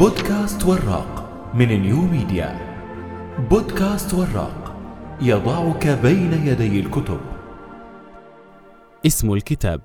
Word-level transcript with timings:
بودكاست 0.00 0.64
وراق 0.64 1.30
من 1.54 1.68
New 1.82 2.00
Media. 2.00 2.58
بودكاست 3.50 4.14
وراق 4.14 4.76
يضعك 5.22 5.86
بين 5.86 6.46
يدي 6.46 6.80
الكتب. 6.80 7.20
اسم 9.06 9.32
الكتاب 9.32 9.80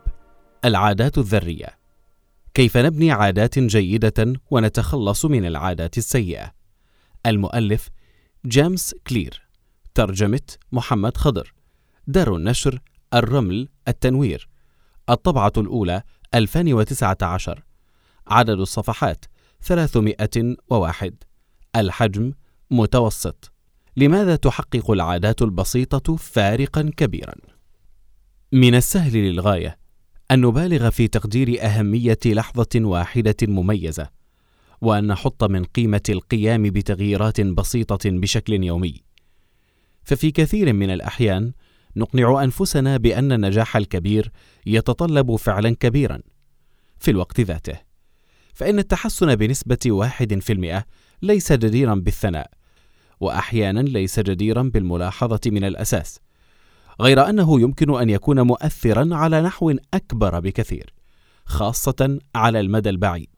العادات 0.66 1.18
الذرية. 1.18 1.78
كيف 2.54 2.78
نبني 2.78 3.12
عادات 3.12 3.60
جيدة 3.60 4.34
ونتخلص 4.52 5.26
من 5.26 5.46
العادات 5.46 5.98
السيئة؟ 5.98 6.52
المؤلف 7.26 7.90
جيمس 8.46 8.96
كلير. 9.08 9.42
ترجمة 9.94 10.56
محمد 10.72 11.18
خضر. 11.18 11.54
دار 12.08 12.36
النشر 12.36 12.80
الرمل 13.14 13.70
التنوير. 13.88 14.50
الطبعة 15.10 15.54
الأولى 15.58 16.02
2019 16.36 17.64
عدد 18.28 18.60
الصفحات 18.60 19.26
301 19.66 21.14
الحجم 21.76 22.32
متوسط 22.72 23.52
لماذا 23.98 24.36
تحقق 24.36 24.92
العادات 24.92 25.42
البسيطة 25.42 26.16
فارقا 26.16 26.92
كبيرا؟ 26.98 27.34
من 28.52 28.76
السهل 28.76 29.14
للغاية 29.18 29.78
أن 30.32 30.42
نبالغ 30.42 30.90
في 30.90 31.08
تقدير 31.08 31.66
أهمية 31.66 32.20
لحظة 32.26 32.68
واحدة 32.76 33.36
مميزة، 33.42 34.10
وأن 34.82 35.08
نحط 35.08 35.44
من 35.44 35.64
قيمة 35.64 36.04
القيام 36.10 36.64
بتغييرات 36.64 37.42
بسيطة 37.42 38.10
بشكل 38.10 38.64
يومي. 38.64 39.04
ففي 40.04 40.32
كثير 40.32 40.74
من 40.74 40.90
الأحيان 40.90 41.54
نقنع 41.96 42.44
أنفسنا 42.44 42.98
بأن 42.98 43.32
النجاح 43.32 43.78
الكبير 43.78 44.32
يتطلب 44.66 45.36
فعلا 45.36 45.76
كبيرا 45.76 46.20
في 47.00 47.12
الوقت 47.12 47.42
ذاته. 47.42 47.95
فإن 48.56 48.80
التحسن 48.80 49.36
بنسبة 49.36 49.78
واحد 49.86 50.40
في 50.40 50.54
المئة 50.54 50.86
ليس 51.22 51.52
جديرا 51.52 51.96
بالثناء 51.96 52.52
وأحيانا 53.20 53.80
ليس 53.80 54.20
جديرا 54.20 54.62
بالملاحظة 54.74 55.40
من 55.46 55.64
الأساس 55.64 56.20
غير 57.02 57.30
أنه 57.30 57.62
يمكن 57.62 58.02
أن 58.02 58.10
يكون 58.10 58.42
مؤثرا 58.42 59.16
على 59.16 59.42
نحو 59.42 59.76
أكبر 59.94 60.40
بكثير 60.40 60.94
خاصة 61.46 62.20
على 62.36 62.60
المدى 62.60 62.90
البعيد. 62.90 63.30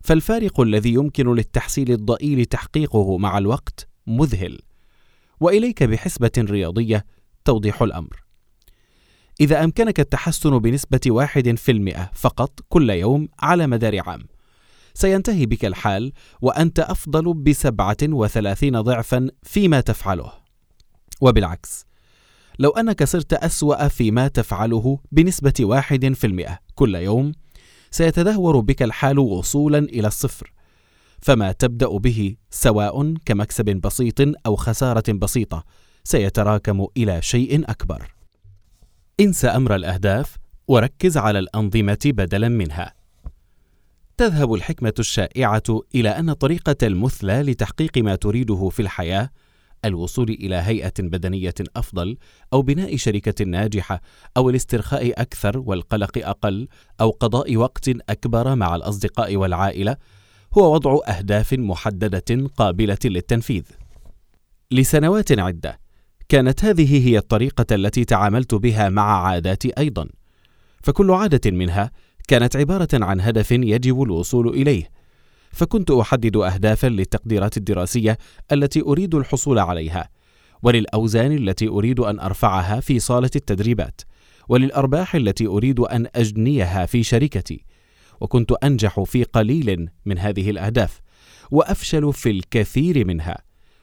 فالفارق 0.00 0.60
الذي 0.60 0.92
يمكن 0.94 1.34
للتحصيل 1.34 1.92
الضئيل 1.92 2.44
تحقيقه 2.44 3.18
مع 3.18 3.38
الوقت 3.38 3.88
مذهل 4.06 4.58
وإليك 5.40 5.82
بحسبة 5.82 6.30
رياضية 6.38 7.04
توضيح 7.44 7.82
الأمر. 7.82 8.27
إذا 9.40 9.64
أمكنك 9.64 10.00
التحسن 10.00 10.58
بنسبة 10.58 11.00
واحد 11.06 11.58
في 11.58 11.72
المئة 11.72 12.10
فقط 12.14 12.60
كل 12.68 12.90
يوم 12.90 13.28
على 13.40 13.66
مدار 13.66 14.08
عام. 14.08 14.26
سينتهي 14.94 15.46
بك 15.46 15.64
الحال 15.64 16.12
وأنت 16.42 16.80
أفضل 16.80 17.34
بسبعة 17.34 17.96
وثلاثين 18.02 18.80
ضعفا 18.80 19.28
فيما 19.42 19.80
تفعله. 19.80 20.32
وبالعكس 21.20 21.86
لو 22.58 22.70
أنك 22.70 23.04
صرت 23.04 23.32
أسوأ 23.32 23.88
فيما 23.88 24.28
تفعله 24.28 24.98
بنسبة 25.12 25.54
واحد 25.60 26.12
في 26.14 26.26
المئة 26.26 26.58
كل 26.74 26.94
يوم 26.94 27.32
سيتدهور 27.90 28.60
بك 28.60 28.82
الحال 28.82 29.18
وصولا 29.18 29.78
إلى 29.78 30.08
الصفر. 30.08 30.52
فما 31.22 31.52
تبدأ 31.52 31.88
به 31.88 32.36
سواء 32.50 33.14
كمكسب 33.24 33.64
بسيط 33.64 34.20
أو 34.46 34.56
خسارة 34.56 35.12
بسيطة 35.12 35.64
سيتراكم 36.04 36.86
إلى 36.96 37.22
شيء 37.22 37.70
أكبر. 37.70 38.17
انسى 39.20 39.46
أمر 39.46 39.74
الأهداف 39.74 40.36
وركز 40.68 41.16
على 41.16 41.38
الأنظمة 41.38 41.98
بدلا 42.04 42.48
منها. 42.48 42.94
تذهب 44.16 44.54
الحكمة 44.54 44.92
الشائعة 44.98 45.62
إلى 45.94 46.08
أن 46.08 46.30
الطريقة 46.30 46.76
المثلى 46.82 47.42
لتحقيق 47.42 47.98
ما 47.98 48.14
تريده 48.14 48.68
في 48.68 48.82
الحياة 48.82 49.30
الوصول 49.84 50.28
إلى 50.30 50.54
هيئة 50.54 50.92
بدنية 50.98 51.54
أفضل 51.76 52.16
أو 52.52 52.62
بناء 52.62 52.96
شركة 52.96 53.44
ناجحة 53.44 54.00
أو 54.36 54.50
الاسترخاء 54.50 55.22
أكثر 55.22 55.58
والقلق 55.58 56.18
أقل 56.18 56.68
أو 57.00 57.10
قضاء 57.10 57.56
وقت 57.56 57.88
أكبر 57.88 58.54
مع 58.54 58.76
الأصدقاء 58.76 59.36
والعائلة 59.36 59.96
هو 60.58 60.74
وضع 60.74 60.98
أهداف 61.08 61.52
محددة 61.52 62.48
قابلة 62.56 62.98
للتنفيذ. 63.04 63.64
لسنوات 64.70 65.38
عدة 65.38 65.87
كانت 66.28 66.64
هذه 66.64 67.08
هي 67.08 67.18
الطريقة 67.18 67.66
التي 67.72 68.04
تعاملت 68.04 68.54
بها 68.54 68.88
مع 68.88 69.26
عاداتي 69.26 69.72
أيضا. 69.78 70.08
فكل 70.82 71.10
عادة 71.10 71.50
منها 71.50 71.90
كانت 72.28 72.56
عبارة 72.56 72.88
عن 72.92 73.20
هدف 73.20 73.50
يجب 73.52 74.02
الوصول 74.02 74.48
إليه. 74.48 74.90
فكنت 75.52 75.90
أحدد 75.90 76.36
أهدافا 76.36 76.86
للتقديرات 76.86 77.56
الدراسية 77.56 78.18
التي 78.52 78.80
أريد 78.82 79.14
الحصول 79.14 79.58
عليها 79.58 80.08
وللأوزان 80.62 81.32
التي 81.32 81.68
أريد 81.68 82.00
أن 82.00 82.20
أرفعها 82.20 82.80
في 82.80 82.98
صالة 82.98 83.30
التدريبات 83.36 84.00
وللأرباح 84.48 85.14
التي 85.14 85.46
أريد 85.46 85.80
أن 85.80 86.06
أجنيها 86.14 86.86
في 86.86 87.02
شركتي. 87.02 87.64
وكنت 88.20 88.52
أنجح 88.52 89.00
في 89.00 89.24
قليل 89.24 89.88
من 90.06 90.18
هذه 90.18 90.50
الأهداف 90.50 91.00
وأفشل 91.50 92.12
في 92.12 92.30
الكثير 92.30 93.06
منها. 93.06 93.38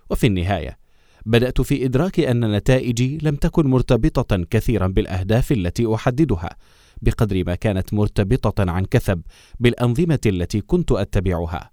وفي 0.09 0.27
النهاية 0.27 0.84
بدأت 1.25 1.61
في 1.61 1.85
إدراك 1.85 2.19
أن 2.19 2.51
نتائجي 2.55 3.17
لم 3.21 3.35
تكن 3.35 3.67
مرتبطة 3.67 4.43
كثيرا 4.49 4.87
بالأهداف 4.87 5.51
التي 5.51 5.93
أحددها 5.95 6.49
بقدر 7.01 7.43
ما 7.43 7.55
كانت 7.55 7.93
مرتبطة 7.93 8.71
عن 8.71 8.85
كثب 8.85 9.21
بالأنظمة 9.59 10.19
التي 10.25 10.61
كنت 10.61 10.91
أتبعها. 10.91 11.71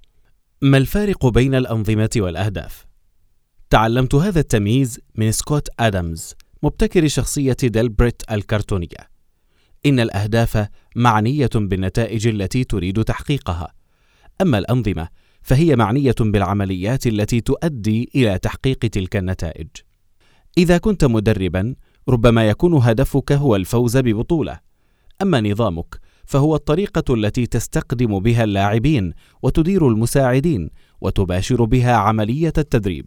ما 0.62 0.76
الفارق 0.78 1.26
بين 1.26 1.54
الأنظمة 1.54 2.10
والأهداف؟ 2.16 2.86
تعلمت 3.70 4.14
هذا 4.14 4.40
التمييز 4.40 5.00
من 5.14 5.32
سكوت 5.32 5.68
آدمز 5.80 6.34
مبتكر 6.62 7.08
شخصية 7.08 7.56
ديلبريت 7.62 8.22
الكرتونية. 8.30 9.12
إن 9.86 10.00
الأهداف 10.00 10.68
معنية 10.96 11.50
بالنتائج 11.54 12.26
التي 12.26 12.64
تريد 12.64 13.04
تحقيقها، 13.04 13.74
أما 14.40 14.58
الأنظمة 14.58 15.08
فهي 15.42 15.76
معنية 15.76 16.14
بالعمليات 16.20 17.06
التي 17.06 17.40
تؤدي 17.40 18.10
إلى 18.14 18.38
تحقيق 18.38 18.78
تلك 18.78 19.16
النتائج. 19.16 19.68
إذا 20.58 20.78
كنت 20.78 21.04
مدربا 21.04 21.74
ربما 22.08 22.48
يكون 22.48 22.74
هدفك 22.74 23.32
هو 23.32 23.56
الفوز 23.56 23.96
ببطولة. 23.96 24.60
أما 25.22 25.40
نظامك 25.40 26.00
فهو 26.24 26.54
الطريقة 26.54 27.14
التي 27.14 27.46
تستقدم 27.46 28.18
بها 28.18 28.44
اللاعبين 28.44 29.12
وتدير 29.42 29.88
المساعدين 29.88 30.70
وتباشر 31.00 31.64
بها 31.64 31.92
عملية 31.92 32.52
التدريب. 32.58 33.06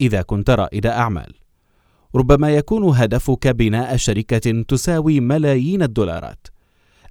إذا 0.00 0.22
كنت 0.22 0.50
رائد 0.50 0.86
أعمال 0.86 1.34
ربما 2.14 2.50
يكون 2.50 2.84
هدفك 2.96 3.48
بناء 3.48 3.96
شركة 3.96 4.62
تساوي 4.62 5.20
ملايين 5.20 5.82
الدولارات. 5.82 6.46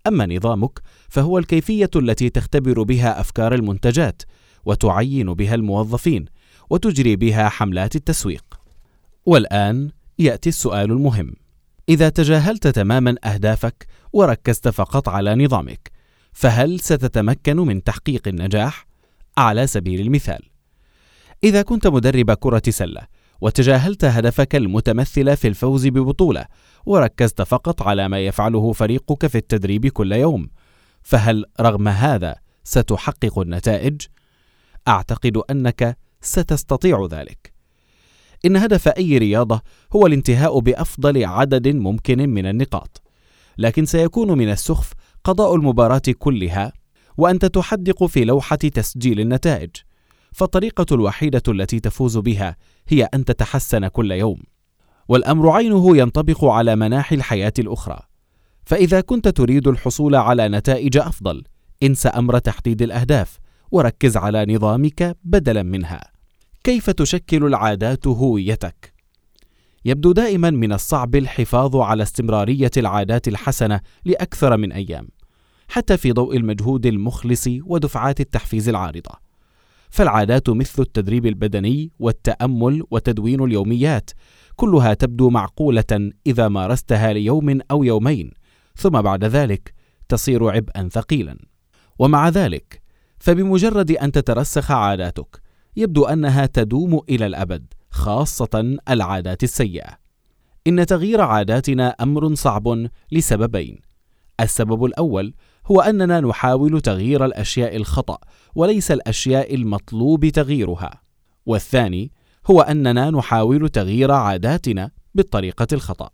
أما 0.07 0.25
نظامك 0.25 0.79
فهو 1.09 1.37
الكيفية 1.37 1.89
التي 1.95 2.29
تختبر 2.29 2.83
بها 2.83 3.19
أفكار 3.19 3.53
المنتجات 3.53 4.21
وتعين 4.65 5.33
بها 5.33 5.55
الموظفين 5.55 6.25
وتجري 6.69 7.15
بها 7.15 7.49
حملات 7.49 7.95
التسويق. 7.95 8.45
والآن 9.25 9.91
يأتي 10.19 10.49
السؤال 10.49 10.91
المهم. 10.91 11.33
إذا 11.89 12.09
تجاهلت 12.09 12.67
تماما 12.67 13.15
أهدافك 13.23 13.87
وركزت 14.13 14.67
فقط 14.67 15.09
على 15.09 15.35
نظامك 15.35 15.91
فهل 16.33 16.79
ستتمكن 16.79 17.57
من 17.57 17.83
تحقيق 17.83 18.27
النجاح؟ 18.27 18.87
على 19.37 19.67
سبيل 19.67 20.01
المثال. 20.01 20.39
إذا 21.43 21.61
كنت 21.61 21.87
مدرب 21.87 22.31
كرة 22.31 22.61
سلة 22.69 23.01
وتجاهلت 23.41 24.05
هدفك 24.05 24.55
المتمثل 24.55 25.37
في 25.37 25.47
الفوز 25.47 25.87
ببطولة 25.87 26.45
وركزت 26.85 27.41
فقط 27.41 27.81
على 27.81 28.07
ما 28.07 28.19
يفعله 28.19 28.71
فريقك 28.71 29.27
في 29.27 29.37
التدريب 29.37 29.87
كل 29.87 30.11
يوم. 30.11 30.49
فهل 31.01 31.45
رغم 31.61 31.87
هذا 31.87 32.35
ستحقق 32.63 33.39
النتائج؟ 33.39 34.01
أعتقد 34.87 35.37
أنك 35.51 35.97
ستستطيع 36.21 37.07
ذلك. 37.11 37.53
إن 38.45 38.57
هدف 38.57 38.87
أي 38.87 39.17
رياضة 39.17 39.61
هو 39.95 40.07
الانتهاء 40.07 40.59
بأفضل 40.59 41.25
عدد 41.25 41.67
ممكن 41.67 42.29
من 42.29 42.45
النقاط. 42.45 43.01
لكن 43.57 43.85
سيكون 43.85 44.37
من 44.37 44.49
السخف 44.49 44.93
قضاء 45.23 45.55
المباراة 45.55 46.01
كلها 46.19 46.73
وأنت 47.17 47.45
تحدق 47.45 48.05
في 48.05 48.25
لوحة 48.25 48.55
تسجيل 48.55 49.19
النتائج. 49.19 49.69
فالطريقة 50.37 50.85
الوحيدة 50.91 51.43
التي 51.47 51.79
تفوز 51.79 52.17
بها 52.17 52.55
هي 52.87 53.03
أن 53.03 53.25
تتحسن 53.25 53.87
كل 53.87 54.11
يوم. 54.11 54.37
والأمر 55.07 55.49
عينه 55.49 55.97
ينطبق 55.97 56.45
على 56.45 56.75
مناحي 56.75 57.15
الحياة 57.15 57.53
الأخرى. 57.59 57.99
فإذا 58.65 59.01
كنت 59.01 59.27
تريد 59.27 59.67
الحصول 59.67 60.15
على 60.15 60.49
نتائج 60.49 60.97
أفضل 60.97 61.43
انس 61.83 62.07
أمر 62.07 62.39
تحديد 62.39 62.81
الأهداف 62.81 63.37
وركز 63.71 64.17
على 64.17 64.45
نظامك 64.45 65.17
بدلا 65.23 65.63
منها. 65.63 66.11
كيف 66.63 66.89
تشكل 66.89 67.45
العادات 67.45 68.07
هويتك؟ 68.07 68.93
يبدو 69.85 70.11
دائما 70.11 70.49
من 70.49 70.73
الصعب 70.73 71.15
الحفاظ 71.15 71.75
على 71.75 72.03
استمرارية 72.03 72.71
العادات 72.77 73.27
الحسنة 73.27 73.81
لأكثر 74.05 74.57
من 74.57 74.71
أيام 74.71 75.07
حتى 75.67 75.97
في 75.97 76.11
ضوء 76.11 76.37
المجهود 76.37 76.85
المخلص 76.85 77.47
ودفعات 77.65 78.19
التحفيز 78.19 78.69
العارضة. 78.69 79.26
فالعادات 79.89 80.49
مثل 80.49 80.81
التدريب 80.81 81.25
البدني 81.25 81.91
والتأمل 81.99 82.83
وتدوين 82.91 83.43
اليوميات 83.43 84.09
كلها 84.55 84.93
تبدو 84.93 85.29
معقولة 85.29 86.11
إذا 86.27 86.47
مارستها 86.47 87.13
ليوم 87.13 87.59
أو 87.71 87.83
يومين، 87.83 88.31
ثم 88.75 89.01
بعد 89.01 89.23
ذلك 89.23 89.73
تصير 90.09 90.49
عبئا 90.49 90.89
ثقيلا. 90.91 91.37
ومع 91.99 92.29
ذلك 92.29 92.81
فبمجرد 93.19 93.91
أن 93.91 94.11
تترسخ 94.11 94.71
عاداتك 94.71 95.41
يبدو 95.75 96.05
أنها 96.05 96.45
تدوم 96.45 97.01
إلى 97.09 97.25
الأبد، 97.25 97.73
خاصة 97.89 98.77
العادات 98.89 99.43
السيئة. 99.43 99.97
إن 100.67 100.85
تغيير 100.85 101.21
عاداتنا 101.21 101.89
أمر 101.89 102.35
صعب 102.35 102.87
لسببين. 103.11 103.79
السبب 104.39 104.85
الأول 104.85 105.33
هو 105.71 105.81
أننا 105.81 106.19
نحاول 106.19 106.81
تغيير 106.81 107.25
الأشياء 107.25 107.75
الخطأ 107.75 108.17
وليس 108.55 108.91
الأشياء 108.91 109.55
المطلوب 109.55 110.25
تغييرها. 110.25 111.01
والثاني 111.45 112.11
هو 112.47 112.61
أننا 112.61 113.09
نحاول 113.09 113.69
تغيير 113.69 114.11
عاداتنا 114.11 114.91
بالطريقة 115.15 115.67
الخطأ. 115.73 116.09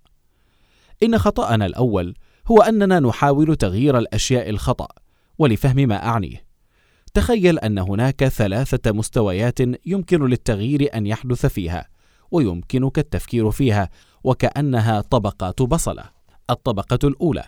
إن 1.04 1.18
خطأنا 1.18 1.66
الأول 1.66 2.16
هو 2.48 2.62
أننا 2.62 3.00
نحاول 3.00 3.56
تغيير 3.56 3.98
الأشياء 3.98 4.50
الخطأ، 4.50 4.88
ولفهم 5.38 5.76
ما 5.76 6.06
أعنيه. 6.06 6.46
تخيل 7.14 7.60
أن 7.60 7.78
هناك 7.80 8.28
ثلاثة 8.28 8.92
مستويات 8.92 9.60
يمكن 9.86 10.26
للتغيير 10.26 10.90
أن 10.96 11.08
يحدث 11.08 11.46
فيها، 11.46 11.88
ويمكنك 12.32 13.00
التفكير 13.00 13.52
فيها 13.52 13.90
وكأنها 14.24 15.02
طبقات 15.02 15.62
بصلة. 15.62 16.04
الطبقة 16.50 17.00
الأولى 17.04 17.44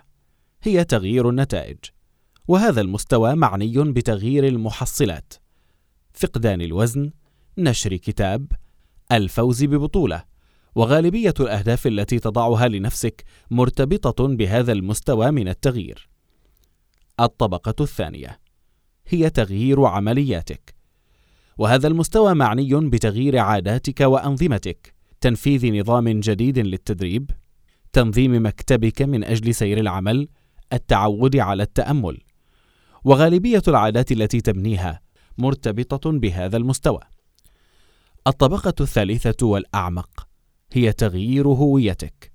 هي 0.64 0.84
تغيير 0.84 1.30
النتائج، 1.30 1.78
وهذا 2.48 2.82
المستوى 2.82 3.36
معني 3.36 3.74
بتغيير 3.78 4.48
المحصلات، 4.48 5.34
فقدان 6.14 6.62
الوزن، 6.62 7.12
نشر 7.58 7.96
كتاب، 7.96 8.52
الفوز 9.12 9.64
ببطولة، 9.64 10.24
وغالبية 10.76 11.34
الأهداف 11.40 11.88
التي 11.88 12.20
تضعها 12.20 12.68
لنفسك 12.68 13.24
مرتبطة 13.52 14.28
بهذا 14.28 14.72
المستوى 14.72 15.32
من 15.32 15.48
التغيير. 15.48 16.10
الطبقة 17.20 17.84
الثانية 17.84 18.40
هي 19.08 19.30
تغيير 19.30 19.86
عملياتك، 19.86 20.76
وهذا 21.58 21.88
المستوى 21.88 22.34
معني 22.34 22.76
بتغيير 22.76 23.38
عاداتك 23.38 24.02
وأنظمتك، 24.02 24.94
تنفيذ 25.22 25.80
نظام 25.80 26.20
جديد 26.20 26.60
للتدريب، 26.60 27.32
تنظيم 27.94 28.46
مكتبك 28.46 29.02
من 29.02 29.24
أجل 29.24 29.56
سير 29.56 29.80
العمل، 29.80 30.28
التعود 30.74 31.36
على 31.36 31.64
التأمل، 31.64 32.18
وغالبية 33.06 33.62
العادات 33.68 34.12
التي 34.12 34.42
تبنيها 34.42 35.02
مرتبطة 35.38 36.12
بهذا 36.12 36.58
المستوى. 36.58 37.00
الطبقة 38.28 38.74
الثالثة 38.82 39.48
والأعمق 39.48 40.28
هي 40.74 40.94
تغيير 40.94 41.48
هويتك، 41.48 42.32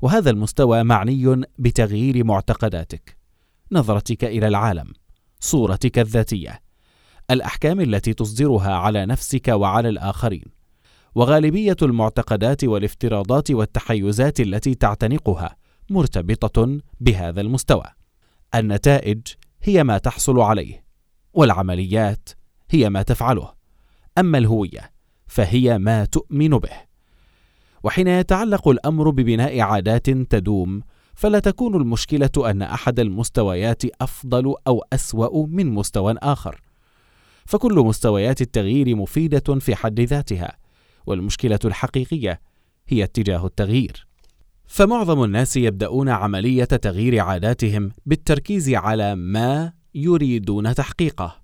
وهذا 0.00 0.30
المستوى 0.30 0.82
معني 0.82 1.42
بتغيير 1.58 2.24
معتقداتك، 2.24 3.16
نظرتك 3.72 4.24
إلى 4.24 4.48
العالم، 4.48 4.92
صورتك 5.40 5.98
الذاتية، 5.98 6.62
الأحكام 7.30 7.80
التي 7.80 8.14
تصدرها 8.14 8.72
على 8.72 9.06
نفسك 9.06 9.48
وعلى 9.48 9.88
الآخرين، 9.88 10.44
وغالبية 11.14 11.76
المعتقدات 11.82 12.64
والافتراضات 12.64 13.50
والتحيزات 13.50 14.40
التي 14.40 14.74
تعتنقها 14.74 15.56
مرتبطة 15.90 16.78
بهذا 17.00 17.40
المستوى. 17.40 17.84
النتائج 18.54 19.20
هي 19.62 19.84
ما 19.84 19.98
تحصل 19.98 20.40
عليه، 20.40 20.84
والعمليات 21.32 22.28
هي 22.70 22.90
ما 22.90 23.02
تفعله، 23.02 23.52
أما 24.18 24.38
الهوية 24.38 24.92
فهي 25.26 25.78
ما 25.78 26.04
تؤمن 26.04 26.48
به. 26.48 26.92
وحين 27.84 28.08
يتعلق 28.08 28.68
الأمر 28.68 29.10
ببناء 29.10 29.60
عادات 29.60 30.10
تدوم 30.10 30.82
فلا 31.14 31.38
تكون 31.38 31.76
المشكلة 31.76 32.50
أن 32.50 32.62
أحد 32.62 33.00
المستويات 33.00 33.82
أفضل 34.02 34.54
أو 34.66 34.84
أسوأ 34.92 35.46
من 35.46 35.66
مستوى 35.66 36.14
آخر. 36.18 36.60
فكل 37.46 37.74
مستويات 37.74 38.40
التغيير 38.40 38.96
مفيدة 38.96 39.58
في 39.60 39.74
حد 39.74 40.00
ذاتها 40.00 40.56
والمشكلة 41.06 41.58
الحقيقية 41.64 42.40
هي 42.88 43.04
اتجاه 43.04 43.46
التغيير. 43.46 44.06
فمعظم 44.72 45.24
الناس 45.24 45.56
يبدأون 45.56 46.08
عملية 46.08 46.64
تغيير 46.64 47.20
عاداتهم 47.20 47.92
بالتركيز 48.06 48.70
على 48.70 49.14
ما 49.14 49.72
يريدون 49.94 50.74
تحقيقه 50.74 51.36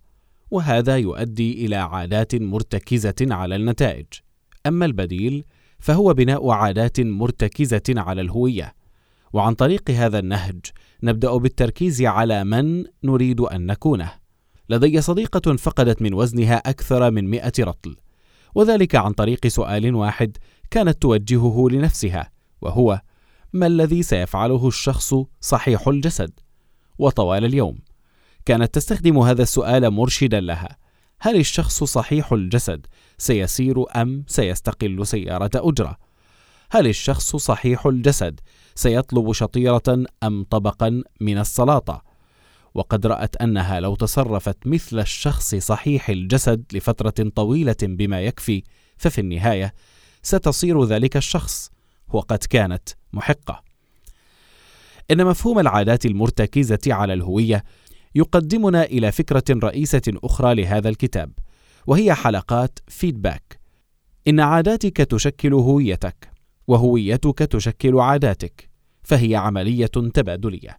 وهذا 0.51 0.97
يؤدي 0.97 1.67
إلى 1.67 1.77
عادات 1.77 2.35
مرتكزة 2.35 3.15
على 3.21 3.57
النتائج. 3.57 4.07
أما 4.67 4.85
البديل 4.85 5.45
فهو 5.79 6.15
بناء 6.15 6.51
عادات 6.51 7.01
مرتكزة 7.01 7.83
على 7.91 8.21
الهوية. 8.21 8.75
وعن 9.33 9.55
طريق 9.55 9.91
هذا 9.91 10.19
النهج 10.19 10.61
نبدأ 11.03 11.37
بالتركيز 11.37 12.03
على 12.03 12.45
من 12.45 12.85
نريد 13.05 13.41
أن 13.41 13.67
نكونه. 13.67 14.13
لدي 14.69 15.01
صديقة 15.01 15.57
فقدت 15.57 16.03
من 16.03 16.15
وزنها 16.15 16.57
أكثر 16.57 17.11
من 17.11 17.31
مئة 17.31 17.53
رطل 17.61 17.97
وذلك 18.55 18.95
عن 18.95 19.13
طريق 19.13 19.47
سؤال 19.47 19.95
واحد 19.95 20.37
كانت 20.71 21.03
توجهه 21.03 21.69
لنفسها 21.71 22.31
وهو 22.61 23.01
ما 23.53 23.67
الذي 23.67 24.03
سيفعله 24.03 24.69
الشخص 24.69 25.15
صحيح 25.41 25.89
الجسد؟ 25.89 26.31
وطوال 26.99 27.45
اليوم. 27.45 27.79
كانت 28.45 28.75
تستخدم 28.75 29.19
هذا 29.19 29.43
السؤال 29.43 29.91
مرشدا 29.91 30.41
لها. 30.41 30.77
هل 31.21 31.37
الشخص 31.37 31.85
صحيح 31.85 32.33
الجسد 32.33 32.87
سيسير 33.19 33.85
أم 33.97 34.25
سيستقل 34.27 35.07
سيارة 35.07 35.51
أجرة؟ 35.55 35.97
هل 36.71 36.87
الشخص 36.87 37.37
صحيح 37.37 37.87
الجسد 37.87 38.41
سيطلب 38.75 39.33
شطيرة 39.33 40.05
أم 40.23 40.45
طبقا 40.51 41.03
من 41.21 41.39
السلاطة؟ 41.39 42.03
وقد 42.75 43.07
رأت 43.07 43.37
أنها 43.37 43.81
لو 43.81 43.95
تصرفت 43.95 44.67
مثل 44.67 44.99
الشخص 44.99 45.55
صحيح 45.55 46.09
الجسد 46.09 46.65
لفترة 46.73 47.31
طويلة 47.35 47.77
بما 47.83 48.21
يكفي 48.21 48.63
ففي 48.97 49.21
النهاية 49.21 49.75
ستصير 50.23 50.85
ذلك 50.85 51.17
الشخص 51.17 51.71
وقد 52.13 52.39
كانت 52.39 52.89
محقة. 53.13 53.63
إن 55.11 55.25
مفهوم 55.25 55.59
العادات 55.59 56.07
المرتكزة 56.07 56.79
على 56.87 57.13
الهوية 57.15 57.65
يقدمنا 58.15 58.85
إلى 58.85 59.13
فكرة 59.13 59.45
رئيسة 59.51 60.03
أخرى 60.09 60.55
لهذا 60.55 60.89
الكتاب 60.89 61.33
وهي 61.87 62.15
حلقات 62.15 62.79
فيدباك 62.89 63.61
إن 64.29 64.41
عاداتك 64.41 64.97
تشكل 64.97 65.55
هويتك 65.55 66.31
وهويتك 66.67 67.39
تشكل 67.39 68.01
عاداتك 68.01 68.71
فهي 69.03 69.37
عملية 69.37 69.87
تبادلية. 69.87 70.79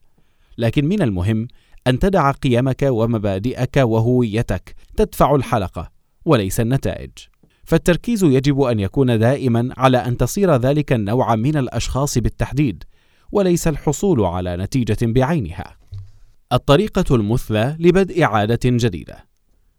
لكن 0.57 0.85
من 0.85 1.01
المهم 1.01 1.47
أن 1.87 1.99
تدع 1.99 2.31
قيمك 2.31 2.81
ومبادئك 2.83 3.77
وهويتك 3.77 4.75
تدفع 4.97 5.35
الحلقة 5.35 5.91
وليس 6.25 6.59
النتائج. 6.59 7.11
فالتركيز 7.69 8.23
يجب 8.23 8.61
أن 8.61 8.79
يكون 8.79 9.19
دائما 9.19 9.69
على 9.77 9.97
أن 9.97 10.17
تصير 10.17 10.55
ذلك 10.55 10.93
النوع 10.93 11.35
من 11.35 11.57
الأشخاص 11.57 12.17
بالتحديد 12.17 12.83
وليس 13.31 13.67
الحصول 13.67 14.25
على 14.25 14.57
نتيجة 14.57 14.97
بعينها. 15.01 15.77
الطريقة 16.53 17.15
المثلى 17.15 17.75
لبدء 17.79 18.23
عادة 18.23 18.59
جديدة. 18.65 19.25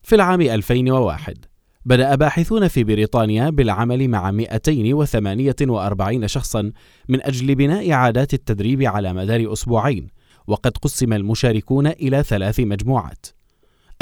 في 0.03 0.15
العام 0.15 0.41
2001 0.41 1.37
بدأ 1.85 2.15
باحثون 2.15 2.69
في 2.69 2.85
بريطانيا 2.85 3.51
بالعمل 3.51 4.09
مع 4.09 4.31
248 4.31 6.29
شخصا 6.29 6.73
من 7.09 7.23
أجل 7.23 7.55
بناء 7.55 7.91
عادات 7.93 8.35
التدريب 8.35 8.83
على 8.83 9.13
مدار 9.13 9.53
أسبوعين 9.53 10.09
وقد 10.47 10.77
قسم 10.77 11.13
المشاركون 11.13 11.87
إلى 11.87 12.23
ثلاث 12.23 12.61
مجموعات. 12.61 13.27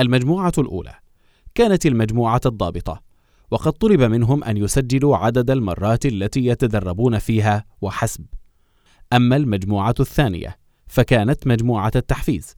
المجموعة 0.01 0.53
الأولى 0.59 0.95
كانت 1.55 1.87
المجموعة 1.87 2.41
الضابطة. 2.47 3.08
وقد 3.51 3.73
طلب 3.73 4.03
منهم 4.03 4.45
أن 4.45 4.57
يسجلوا 4.57 5.17
عدد 5.17 5.51
المرات 5.51 6.07
التي 6.07 6.47
يتدربون 6.47 7.19
فيها 7.19 7.65
وحسب. 7.81 8.25
أما 9.13 9.37
المجموعة 9.37 9.95
الثانية 10.01 10.57
فكانت 10.87 11.47
مجموعة 11.47 11.93
التحفيز 11.97 12.55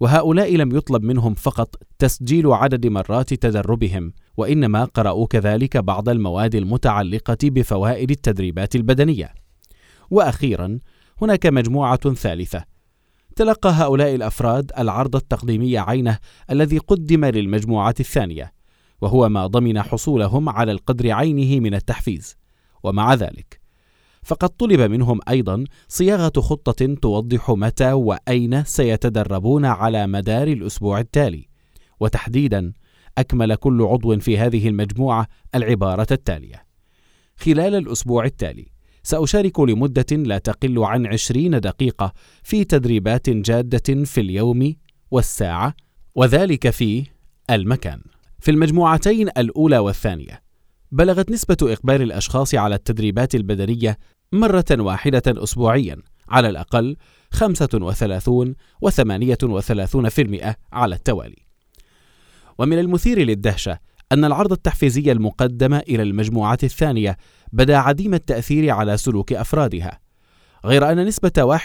وهؤلاء 0.00 0.56
لم 0.56 0.76
يطلب 0.76 1.02
منهم 1.02 1.34
فقط 1.34 1.74
تسجيل 1.98 2.46
عدد 2.46 2.86
مرات 2.86 3.34
تدربهم 3.34 4.12
وإنما 4.36 4.84
قرأوا 4.84 5.26
كذلك 5.26 5.76
بعض 5.76 6.08
المواد 6.08 6.54
المتعلقة 6.54 7.38
بفوائد 7.44 8.10
التدريبات 8.10 8.76
البدنية. 8.76 9.34
وأخيرا 10.10 10.78
هناك 11.22 11.46
مجموعة 11.46 12.14
ثالثة. 12.14 12.64
تلقى 13.36 13.70
هؤلاء 13.70 14.14
الأفراد 14.14 14.72
العرض 14.78 15.16
التقديمي 15.16 15.78
عينه 15.78 16.18
الذي 16.50 16.78
قدم 16.78 17.24
للمجموعة 17.24 17.94
الثانية. 18.00 18.55
وهو 19.00 19.28
ما 19.28 19.46
ضمن 19.46 19.82
حصولهم 19.82 20.48
على 20.48 20.72
القدر 20.72 21.12
عينه 21.12 21.60
من 21.60 21.74
التحفيز. 21.74 22.36
ومع 22.82 23.14
ذلك 23.14 23.60
فقد 24.22 24.48
طلب 24.48 24.80
منهم 24.80 25.20
أيضا 25.28 25.64
صياغة 25.88 26.32
خطة 26.40 26.94
توضح 26.94 27.50
متى 27.50 27.92
وأين 27.92 28.64
سيتدربون 28.64 29.64
على 29.64 30.06
مدار 30.06 30.48
الأسبوع 30.48 31.00
التالي. 31.00 31.48
وتحديدا 32.00 32.72
أكمل 33.18 33.54
كل 33.54 33.82
عضو 33.82 34.18
في 34.18 34.38
هذه 34.38 34.68
المجموعة 34.68 35.26
العبارة 35.54 36.06
التالية. 36.10 36.66
خلال 37.36 37.74
الأسبوع 37.74 38.24
التالي 38.24 38.66
سأشارك 39.02 39.60
لمدة 39.60 40.16
لا 40.16 40.38
تقل 40.38 40.78
عن 40.78 41.06
عشرين 41.06 41.60
دقيقة 41.60 42.12
في 42.42 42.64
تدريبات 42.64 43.30
جادة 43.30 44.04
في 44.04 44.20
اليوم 44.20 44.74
والساعة 45.10 45.74
وذلك 46.14 46.70
في 46.70 47.04
المكان. 47.50 48.00
في 48.40 48.50
المجموعتين 48.50 49.28
الأولى 49.28 49.78
والثانية 49.78 50.42
بلغت 50.92 51.30
نسبة 51.30 51.56
إقبال 51.62 52.02
الأشخاص 52.02 52.54
على 52.54 52.74
التدريبات 52.74 53.34
البدنية 53.34 53.98
مرة 54.32 54.64
واحدة 54.70 55.22
أسبوعيا 55.26 55.96
على 56.28 56.48
الأقل 56.48 56.96
35 57.30 58.54
و 58.80 58.90
38% 58.90 60.54
على 60.72 60.94
التوالي. 60.94 61.46
ومن 62.58 62.78
المثير 62.78 63.18
للدهشة 63.18 63.78
أن 64.12 64.24
العرض 64.24 64.52
التحفيزي 64.52 65.12
المقدم 65.12 65.74
إلى 65.74 66.02
المجموعة 66.02 66.58
الثانية 66.62 67.16
بدا 67.52 67.76
عديم 67.76 68.14
التأثير 68.14 68.70
على 68.70 68.96
سلوك 68.96 69.32
أفرادها 69.32 70.00
غير 70.64 70.92
أن 70.92 71.06
نسبة 71.06 71.58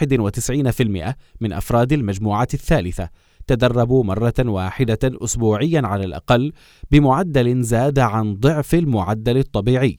91% 1.12 1.14
من 1.42 1.54
أفراد 1.54 1.94
المجموعة 1.94 2.48
الثالثة 2.54 3.10
تدربوا 3.52 4.04
مرة 4.04 4.34
واحدة 4.40 5.00
أسبوعيا 5.04 5.82
على 5.84 6.06
الأقل 6.06 6.54
بمعدل 6.92 7.62
زاد 7.64 8.00
عن 8.00 8.36
ضعف 8.36 8.76
المعدل 8.76 9.38
الطبيعي. 9.38 9.98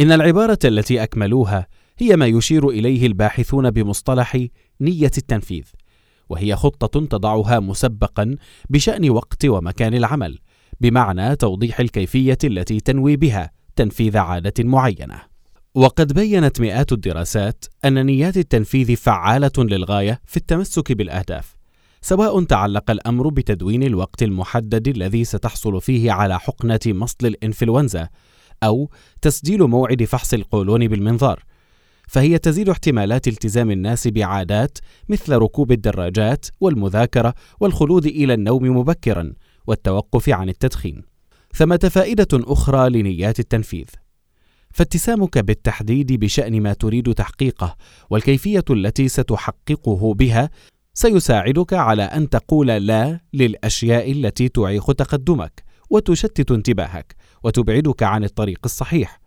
إن 0.00 0.12
العبارة 0.12 0.58
التي 0.64 1.02
أكملوها 1.02 1.66
هي 1.98 2.16
ما 2.16 2.26
يشير 2.26 2.68
إليه 2.68 3.06
الباحثون 3.06 3.70
بمصطلح 3.70 4.46
نية 4.80 5.10
التنفيذ، 5.18 5.64
وهي 6.28 6.56
خطة 6.56 7.06
تضعها 7.06 7.60
مسبقا 7.60 8.36
بشأن 8.70 9.10
وقت 9.10 9.44
ومكان 9.44 9.94
العمل، 9.94 10.38
بمعنى 10.80 11.36
توضيح 11.36 11.80
الكيفية 11.80 12.38
التي 12.44 12.80
تنوي 12.80 13.16
بها 13.16 13.50
تنفيذ 13.76 14.16
عادة 14.16 14.64
معينة. 14.64 15.34
وقد 15.74 16.12
بينت 16.12 16.60
مئات 16.60 16.92
الدراسات 16.92 17.64
أن 17.84 18.06
نيات 18.06 18.36
التنفيذ 18.36 18.96
فعالة 18.96 19.52
للغاية 19.58 20.20
في 20.26 20.36
التمسك 20.36 20.92
بالأهداف، 20.92 21.56
سواء 22.04 22.44
تعلق 22.44 22.90
الأمر 22.90 23.28
بتدوين 23.28 23.82
الوقت 23.82 24.22
المحدد 24.22 24.88
الذي 24.88 25.24
ستحصل 25.24 25.80
فيه 25.80 26.12
على 26.12 26.40
حقنة 26.40 26.80
مصل 26.86 27.26
الإنفلونزا 27.26 28.08
أو 28.62 28.90
تسجيل 29.22 29.62
موعد 29.62 30.04
فحص 30.04 30.34
القولون 30.34 30.88
بالمنظار. 30.88 31.44
فهي 32.08 32.38
تزيد 32.38 32.68
احتمالات 32.68 33.28
التزام 33.28 33.70
الناس 33.70 34.08
بعادات 34.08 34.78
مثل 35.08 35.32
ركوب 35.32 35.72
الدراجات 35.72 36.46
والمذاكرة 36.60 37.34
والخلود 37.60 38.06
إلى 38.06 38.34
النوم 38.34 38.76
مبكرا 38.76 39.32
والتوقف 39.66 40.28
عن 40.28 40.48
التدخين. 40.48 41.02
ثمة 41.54 41.90
فائدة 41.94 42.28
أخرى 42.32 42.90
لنيات 42.90 43.40
التنفيذ؟ 43.40 43.86
فاتسامك 44.70 45.38
بالتحديد 45.38 46.12
بشأن 46.12 46.60
ما 46.60 46.72
تريد 46.72 47.14
تحقيقه 47.14 47.76
والكيفية 48.10 48.64
التي 48.70 49.08
ستحققه 49.08 50.14
بها 50.14 50.50
سيساعدك 50.94 51.72
على 51.72 52.02
أن 52.02 52.28
تقول 52.28 52.66
لا 52.66 53.20
للأشياء 53.32 54.12
التي 54.12 54.48
تعيق 54.48 54.92
تقدمك 54.92 55.62
وتشتت 55.90 56.50
انتباهك 56.50 57.14
وتبعدك 57.44 58.02
عن 58.02 58.24
الطريق 58.24 58.60
الصحيح. 58.64 59.20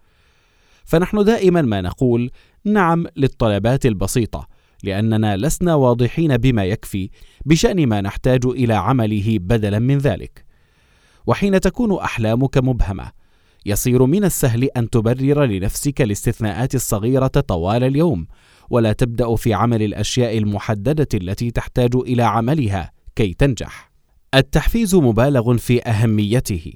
فنحن 0.85 1.23
دائما 1.23 1.61
ما 1.61 1.81
نقول 1.81 2.31
نعم 2.65 3.05
للطلبات 3.15 3.85
البسيطة 3.85 4.47
لأننا 4.83 5.37
لسنا 5.37 5.75
واضحين 5.75 6.37
بما 6.37 6.65
يكفي 6.65 7.09
بشأن 7.45 7.87
ما 7.87 8.01
نحتاج 8.01 8.45
إلى 8.45 8.73
عمله 8.73 9.37
بدلا 9.41 9.79
من 9.79 9.97
ذلك. 9.97 10.45
وحين 11.27 11.59
تكون 11.59 11.99
أحلامك 11.99 12.57
مبهمة 12.57 13.11
يصير 13.65 14.05
من 14.05 14.23
السهل 14.23 14.63
أن 14.63 14.89
تبرر 14.89 15.45
لنفسك 15.45 16.01
الاستثناءات 16.01 16.75
الصغيرة 16.75 17.27
طوال 17.27 17.83
اليوم 17.83 18.27
ولا 18.69 18.93
تبدأ 18.93 19.35
في 19.35 19.53
عمل 19.53 19.83
الأشياء 19.83 20.37
المحددة 20.37 21.07
التي 21.13 21.51
تحتاج 21.51 21.95
إلى 21.95 22.23
عملها 22.23 22.91
كي 23.15 23.33
تنجح. 23.33 23.91
التحفيز 24.33 24.95
مبالغ 24.95 25.57
في 25.57 25.83
أهميته 25.83 26.73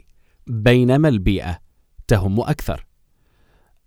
بينما 0.48 1.10
البيئة 1.10 1.60
تهم 2.08 2.40
أكثر. 2.40 2.86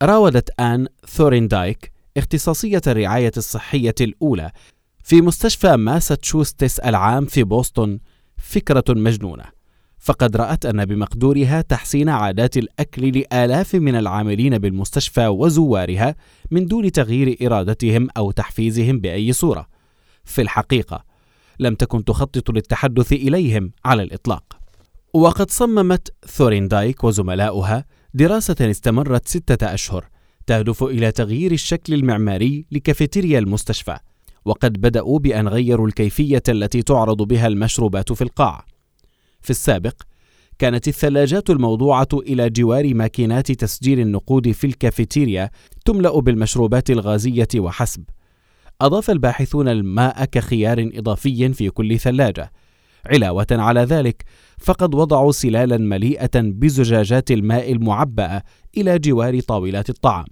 راودت 0.02 0.61
آن 0.61 0.87
ثوريندايك 1.08 1.92
اختصاصية 2.16 2.82
الرعاية 2.87 3.32
الصحية 3.37 3.94
الأولى 4.00 4.50
في 5.04 5.20
مستشفى 5.20 5.76
ماساتشوستس 5.76 6.78
العام 6.78 7.25
في 7.25 7.44
بوسطن 7.44 7.99
فكرة 8.37 8.84
مجنونة. 8.88 9.53
فقد 10.04 10.37
رأت 10.37 10.66
أن 10.66 10.84
بمقدورها 10.84 11.61
تحسين 11.61 12.08
عادات 12.08 12.56
الأكل 12.56 13.18
لآلاف 13.18 13.75
من 13.75 13.94
العاملين 13.94 14.58
بالمستشفى 14.58 15.26
وزوارها 15.26 16.14
من 16.50 16.66
دون 16.66 16.92
تغيير 16.92 17.37
إرادتهم 17.46 18.08
أو 18.16 18.30
تحفيزهم 18.30 18.99
بأي 18.99 19.32
صورة. 19.32 19.66
في 20.25 20.42
الحقيقة، 20.42 21.04
لم 21.58 21.75
تكن 21.75 22.04
تخطط 22.04 22.50
للتحدث 22.50 23.12
إليهم 23.12 23.73
على 23.84 24.02
الإطلاق. 24.02 24.44
وقد 25.14 25.50
صممت 25.50 26.12
ثوريندايك 26.26 27.04
وزملاؤها 27.04 27.84
دراسة 28.14 28.70
استمرت 28.70 29.28
ستة 29.28 29.75
أشهر 29.75 30.04
تهدف 30.46 30.82
إلى 30.82 31.12
تغيير 31.12 31.52
الشكل 31.52 31.94
المعماري 31.94 32.66
لكافيتيريا 32.73 33.38
المستشفى، 33.38 33.96
وقد 34.44 34.73
بدأوا 34.80 35.18
بأن 35.18 35.49
غيروا 35.49 35.87
الكيفية 35.87 36.42
التي 36.49 36.82
تعرض 36.82 37.23
بها 37.23 37.46
المشروبات 37.46 38.12
في 38.12 38.23
القاعة. 38.23 38.74
في 39.44 39.50
السابق 39.50 39.94
كانت 40.58 40.88
الثلاجات 40.88 41.50
الموضوعة 41.50 42.08
إلى 42.12 42.50
جوار 42.50 42.94
ماكينات 42.94 43.52
تسجيل 43.52 44.00
النقود 44.00 44.52
في 44.52 44.66
الكافيتيريا 44.66 45.50
تملأ 45.84 46.20
بالمشروبات 46.20 46.90
الغازية 46.90 47.48
وحسب. 47.56 48.04
أضاف 48.80 49.10
الباحثون 49.10 49.68
الماء 49.68 50.24
كخيار 50.24 50.90
إضافي 50.94 51.52
في 51.52 51.70
كل 51.70 51.98
ثلاجة. 51.98 52.52
علاوة 53.06 53.46
على 53.50 53.80
ذلك، 53.80 54.24
فقد 54.58 54.94
وضعوا 54.94 55.32
سلالا 55.32 55.76
مليئة 55.78 56.40
بزجاجات 56.40 57.30
الماء 57.30 57.72
المعبأة 57.72 58.42
إلى 58.76 58.98
جوار 58.98 59.40
طاولات 59.40 59.90
الطعام. 59.90 60.26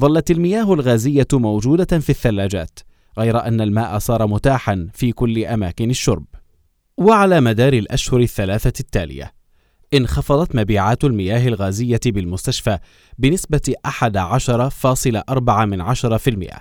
ظلت 0.00 0.30
المياه 0.30 0.72
الغازية 0.72 1.26
موجودة 1.32 1.98
في 1.98 2.10
الثلاجات، 2.10 2.78
غير 3.18 3.44
أن 3.44 3.60
الماء 3.60 3.98
صار 3.98 4.26
متاحا 4.26 4.88
في 4.94 5.12
كل 5.12 5.44
أماكن 5.44 5.90
الشرب. 5.90 6.24
وعلى 6.98 7.40
مدار 7.40 7.72
الأشهر 7.72 8.20
الثلاثة 8.20 8.72
التالية. 8.80 9.32
انخفضت 9.94 10.56
مبيعات 10.56 11.04
المياه 11.04 11.48
الغازية 11.48 12.00
بالمستشفى 12.06 12.78
بنسبة 13.18 13.74
11.4% 13.86 16.60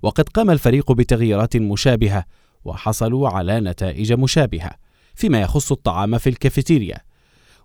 وقد 0.02 0.28
قام 0.28 0.50
الفريق 0.50 0.92
بتغييرات 0.92 1.56
مشابهة 1.56 2.24
وحصلوا 2.64 3.28
على 3.28 3.60
نتائج 3.60 4.12
مشابهة 4.12 4.70
فيما 5.14 5.40
يخص 5.40 5.72
الطعام 5.72 6.18
في 6.18 6.28
الكافيتيريا 6.28 6.98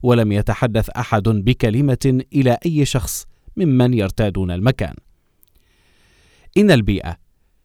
ولم 0.03 0.31
يتحدث 0.31 0.89
أحد 0.89 1.24
بكلمة 1.24 2.24
إلى 2.34 2.57
أي 2.65 2.86
شخص 2.86 3.27
ممن 3.57 3.93
يرتادون 3.93 4.51
المكان. 4.51 4.95
إن 6.57 6.71
البيئة 6.71 7.17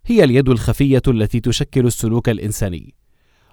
هي 0.06 0.24
اليد 0.24 0.48
الخفية 0.48 1.02
التي 1.08 1.40
تشكل 1.40 1.86
السلوك 1.86 2.28
الإنساني. 2.28 2.94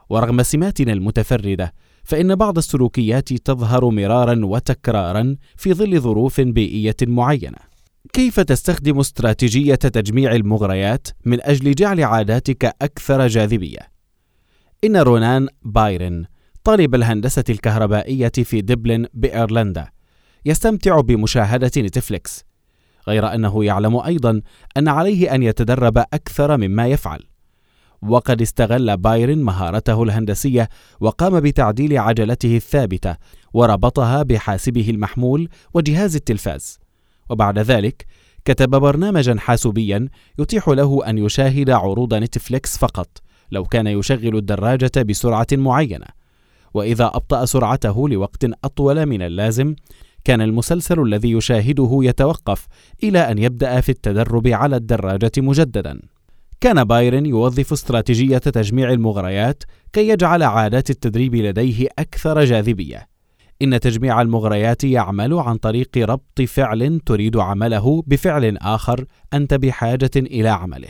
ورغم 0.10 0.44
سماتنا 0.44 0.94
المتفردة 0.94 1.74
فإن 2.03 2.36
بعض 2.36 2.58
السلوكيات 2.58 3.34
تظهر 3.34 3.89
مرارا 3.89 4.46
وتكرارا 4.46 5.36
في 5.56 5.74
ظل 5.74 6.00
ظروف 6.00 6.41
بيئية 6.41 6.96
معينة. 7.01 7.58
كيف 8.13 8.39
تستخدم 8.39 9.00
استراتيجية 9.00 9.75
تجميع 9.75 10.36
المغريات 10.36 11.08
من 11.25 11.41
أجل 11.41 11.75
جعل 11.75 12.03
عاداتك 12.03 12.65
أكثر 12.82 13.27
جاذبية؟ 13.27 13.79
إن 14.84 14.98
رونان 14.98 15.48
بايرن 15.62 16.25
طالب 16.63 16.96
الهندسة 16.96 17.44
الكهربائية 17.50 18.32
في 18.44 18.62
دبلن 18.62 19.06
بإيرلندا 19.13 19.88
يستمتع 20.46 21.01
بمشاهدة 21.01 21.72
نتفليكس 21.77 22.46
غير 23.08 23.34
أنه 23.34 23.65
يعلم 23.65 23.98
أيضا 23.98 24.41
أن 24.77 24.88
عليه 24.88 25.36
أن 25.36 25.44
يتدرب 25.44 25.98
أكثر 25.98 26.58
مما 26.58 26.88
يفعل. 26.88 27.20
وقد 28.01 28.41
استغل 28.41 28.98
بايرن 28.98 29.38
مهارته 29.38 30.03
الهندسية 30.03 30.70
وقام 31.00 31.39
بتعديل 31.39 31.98
عجلته 31.98 32.56
الثابتة 32.56 33.15
وربطها 33.53 34.24
بحاسبه 34.24 34.89
المحمول 34.89 35.50
وجهاز 35.74 36.15
التلفاز. 36.15 36.79
وبعد 37.29 37.60
ذلك 37.60 38.06
كتب 38.46 38.70
برنامجا 38.70 39.36
حاسوبيا 39.39 40.08
يتيح 40.39 40.70
له 40.70 41.10
أن 41.10 41.17
يشاهد 41.17 41.70
عروض 41.70 42.13
نتفليكس 42.13 42.77
فقط 42.77 43.10
لو 43.51 43.63
كان 43.65 43.88
يشغل 43.88 44.38
الدراجة 44.38 45.03
بسرعة 45.03 45.48
معينة. 45.51 46.06
وإذا 46.74 47.06
أبطأ 47.06 47.46
سرعته 47.46 48.10
لوقت 48.10 48.46
أطول 48.63 49.06
من 49.06 49.22
اللازم 49.22 49.75
كان 50.27 50.41
المسلسل 50.41 51.00
الذي 51.00 51.31
يشاهده 51.31 52.00
يتوقف 52.01 52.67
إلى 53.03 53.19
أن 53.19 53.38
يبدأ 53.38 53.81
في 53.81 53.89
التدرب 53.89 54.48
على 54.48 54.75
الدراجة 54.75 55.31
مجددا. 55.38 56.01
كان 56.62 56.84
بايرن 56.84 57.25
يوظف 57.25 57.74
استراتيجية 57.74 58.38
تجميع 58.38 58.91
المغريات 58.91 59.63
كي 59.93 60.10
يجعل 60.10 60.43
عادات 60.43 60.89
التدريب 60.89 61.36
لديه 61.36 61.88
أكثر 62.00 62.46
جاذبية. 62.46 63.07
إن 63.62 63.79
تجميع 63.79 64.22
المغريات 64.22 64.84
يعمل 64.84 65.34
عن 65.34 65.57
طريق 65.57 65.98
ربط 65.98 66.41
فعل 66.41 67.00
تريد 67.05 67.38
عمله 67.38 68.03
بفعل 68.07 68.57
آخر 68.57 69.05
أنت 69.34 69.53
بحاجة 69.53 70.12
إلى 70.15 70.50
عمله. 70.50 70.89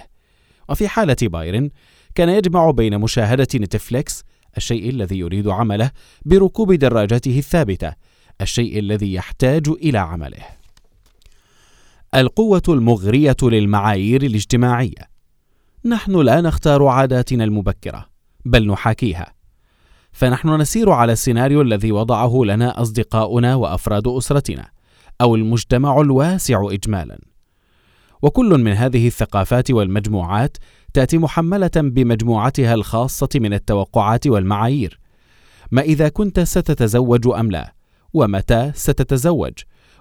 وفي 0.70 0.88
حالة 0.88 1.18
بايرن 1.22 1.70
كان 2.16 2.30
يجمع 2.30 2.72
بين 2.72 2.98
مشاهدة 2.98 3.48
نتفليكس 3.56 4.24
الشيء 4.58 4.90
الذي 4.90 5.20
يريد 5.20 5.48
عمله 5.48 5.92
بركوب 6.26 6.74
دراجته 6.74 7.38
الثابتة 7.38 7.94
الشيء 8.42 8.80
الذي 8.80 9.14
يحتاج 9.14 9.68
إلى 9.70 9.98
عمله. 9.98 10.46
القوة 12.16 12.62
المغرية 12.70 13.38
للمعايير 13.44 14.24
الاجتماعية. 14.24 15.18
نحن 15.86 16.22
لا 16.22 16.42
نختار 16.42 16.88
عاداتنا 16.88 17.44
المبكرة 17.44 18.06
بل 18.46 18.68
نحاكيها. 18.68 19.34
فنحن 20.12 20.62
نسير 20.62 20.90
على 20.92 21.14
السيناريو 21.14 21.62
الذي 21.62 21.92
وضعه 21.92 22.42
لنا 22.44 22.82
أصدقاؤنا 22.82 23.56
وأفراد 23.56 24.08
أسرتنا 24.08 24.70
أو 25.22 25.36
المجتمع 25.36 26.02
الواسع 26.02 26.62
إجمالا. 26.72 27.20
وكل 28.22 28.64
من 28.64 28.72
هذه 28.72 29.08
الثقافات 29.08 29.72
والمجموعات 29.72 30.58
تأتي 30.94 31.18
محملة 31.18 31.72
بمجموعتها 31.76 32.74
الخاصة 32.74 33.30
من 33.36 33.54
التوقعات 33.54 34.28
والمعايير. 34.28 35.00
ما 35.72 35.82
إذا 35.82 36.10
كنت 36.10 36.40
ستتزوج 36.40 37.28
أم 37.28 37.52
لا؟ 37.52 37.77
ومتى 38.14 38.72
ستتزوج. 38.76 39.54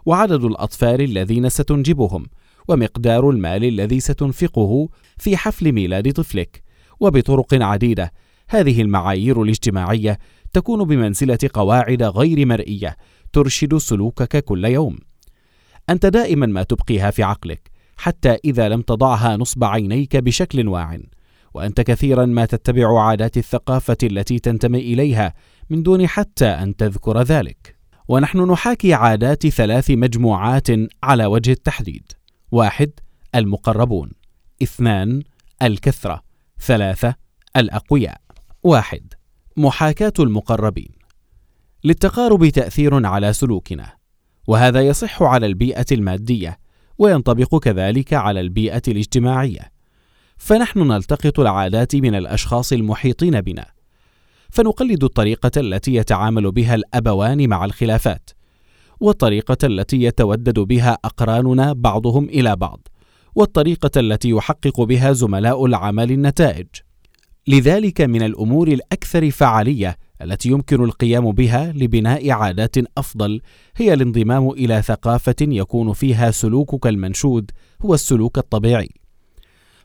وعدد 0.06 0.44
الأطفال 0.44 1.00
الذين 1.00 1.48
ستنجبهم. 1.48 2.26
ومقدار 2.68 3.30
المال 3.30 3.64
الذي 3.64 4.00
ستنفقه 4.00 4.88
في 5.18 5.36
حفل 5.36 5.72
ميلاد 5.72 6.12
طفلك. 6.12 6.62
وبطرق 7.00 7.54
عديدة. 7.54 8.12
هذه 8.48 8.82
المعايير 8.82 9.42
الاجتماعية 9.42 10.18
تكون 10.52 10.84
بمنزلة 10.84 11.38
قواعد 11.52 12.02
غير 12.02 12.46
مرئية 12.46 12.96
ترشد 13.32 13.76
سلوكك 13.76 14.44
كل 14.44 14.64
يوم. 14.64 14.98
أنت 15.90 16.06
دائما 16.06 16.46
ما 16.46 16.62
تبقيها 16.62 17.10
في 17.10 17.22
عقلك 17.22 17.70
حتى 17.96 18.36
إذا 18.44 18.68
لم 18.68 18.82
تضعها 18.82 19.36
نصب 19.36 19.64
عينيك 19.64 20.16
بشكل 20.16 20.68
واع. 20.68 20.98
وأنت 21.54 21.80
كثيرا 21.80 22.26
ما 22.26 22.44
تتبع 22.44 23.00
عادات 23.00 23.36
الثقافة 23.36 23.96
التي 24.02 24.38
تنتمي 24.38 24.78
إليها 24.78 25.34
من 25.70 25.82
دون 25.82 26.06
حتى 26.06 26.46
أن 26.46 26.76
تذكر 26.76 27.22
ذلك. 27.22 27.75
ونحن 28.08 28.50
نحاكي 28.50 28.94
عادات 28.94 29.46
ثلاث 29.46 29.90
مجموعات 29.90 30.66
على 31.02 31.26
وجه 31.26 31.50
التحديد. 31.50 32.12
واحد 32.52 32.90
المقربون. 33.34 34.10
اثنان 34.62 35.22
الكثرة. 35.62 36.22
ثلاثة 36.60 37.14
الأقوياء. 37.56 38.20
واحد 38.62 39.14
محاكاة 39.56 40.12
المقربين. 40.18 40.88
للتقارب 41.84 42.48
تأثير 42.48 43.06
على 43.06 43.32
سلوكنا 43.32 43.96
وهذا 44.46 44.82
يصح 44.82 45.22
على 45.22 45.46
البيئة 45.46 45.86
المادية 45.92 46.58
وينطبق 46.98 47.58
كذلك 47.58 48.12
على 48.12 48.40
البيئة 48.40 48.82
الاجتماعية. 48.88 49.72
فنحن 50.36 50.78
نلتقط 50.78 51.40
العادات 51.40 51.96
من 51.96 52.14
الأشخاص 52.14 52.72
المحيطين 52.72 53.40
بنا 53.40 53.75
فنقلد 54.56 55.04
الطريقة 55.04 55.50
التي 55.56 55.94
يتعامل 55.94 56.50
بها 56.50 56.74
الأبوان 56.74 57.48
مع 57.48 57.64
الخلافات 57.64 58.30
والطريقة 59.00 59.56
التي 59.64 60.02
يتودد 60.02 60.58
بها 60.58 60.98
أقراننا 61.04 61.72
بعضهم 61.72 62.24
إلى 62.24 62.56
بعض 62.56 62.88
والطريقة 63.34 63.90
التي 64.00 64.30
يحقق 64.30 64.80
بها 64.80 65.12
زملاء 65.12 65.66
العمل 65.66 66.12
النتائج. 66.12 66.66
لذلك 67.48 68.00
من 68.00 68.22
الأمور 68.22 68.68
الأكثر 68.68 69.30
فعالية 69.30 69.96
التي 70.22 70.48
يمكن 70.48 70.84
القيام 70.84 71.32
بها 71.32 71.72
لبناء 71.72 72.30
عادات 72.30 72.76
أفضل 72.98 73.40
هي 73.76 73.94
الانضمام 73.94 74.50
إلى 74.50 74.82
ثقافة 74.82 75.36
يكون 75.42 75.92
فيها 75.92 76.30
سلوكك 76.30 76.86
المنشود 76.86 77.50
هو 77.82 77.94
السلوك 77.94 78.38
الطبيعي. 78.38 78.88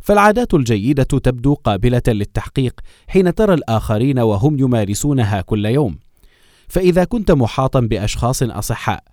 فالعادات 0.02 0.54
الجيدة 0.54 1.04
تبدو 1.04 1.54
قابلة 1.54 2.02
للتحقيق 2.08 2.80
حين 3.08 3.36
ترى 3.36 3.54
الآخرين 3.54 4.20
وهم 4.20 4.60
يمارسونها 4.60 5.42
كل 5.42 5.66
يوم. 5.66 6.00
فإذا 6.68 7.04
كنت 7.04 7.32
محاطا 7.32 7.80
بأشخاص 7.80 8.44
أصحاء 8.44 9.04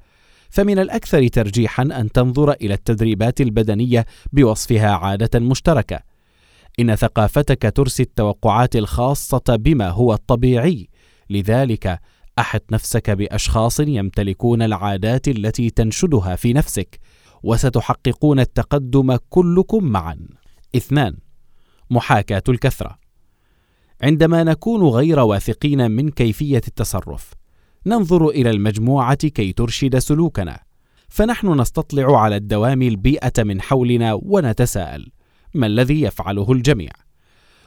فمن 0.50 0.78
الأكثر 0.78 1.28
ترجيحا 1.28 1.82
أن 1.82 2.12
تنظر 2.12 2.52
إلى 2.52 2.74
التدريبات 2.74 3.40
البدنية 3.40 4.06
بوصفها 4.32 4.90
عادة 4.90 5.40
مشتركة. 5.40 6.00
إن 6.80 6.94
ثقافتك 6.94 7.72
ترسي 7.76 8.02
التوقعات 8.02 8.76
الخاصة 8.76 9.42
بما 9.48 9.88
هو 9.90 10.14
الطبيعي. 10.14 10.88
لذلك 11.30 12.00
أحط 12.38 12.72
نفسك 12.72 13.10
بأشخاص 13.10 13.80
يمتلكون 13.80 14.62
العادات 14.62 15.28
التي 15.28 15.70
تنشدها 15.70 16.36
في 16.36 16.52
نفسك 16.52 16.98
وستحققون 17.42 18.40
التقدم 18.40 19.16
كلكم 19.28 19.84
معا. 19.84 20.18
اثنان 20.76 21.16
محاكاة 21.90 22.42
الكثرة. 22.48 22.98
عندما 24.02 24.44
نكون 24.44 24.82
غير 24.82 25.18
واثقين 25.18 25.90
من 25.90 26.10
كيفية 26.10 26.62
التصرف 26.68 27.30
ننظر 27.86 28.28
إلى 28.28 28.50
المجموعة 28.50 29.14
كي 29.14 29.52
ترشد 29.52 29.98
سلوكنا 29.98 30.60
فنحن 31.08 31.60
نستطلع 31.60 32.20
على 32.20 32.36
الدوام 32.36 32.82
البيئة 32.82 33.32
من 33.42 33.60
حولنا 33.60 34.14
ونتساءل 34.22 35.10
ما 35.54 35.66
الذي 35.66 36.02
يفعله 36.02 36.52
الجميع؟ 36.52 36.90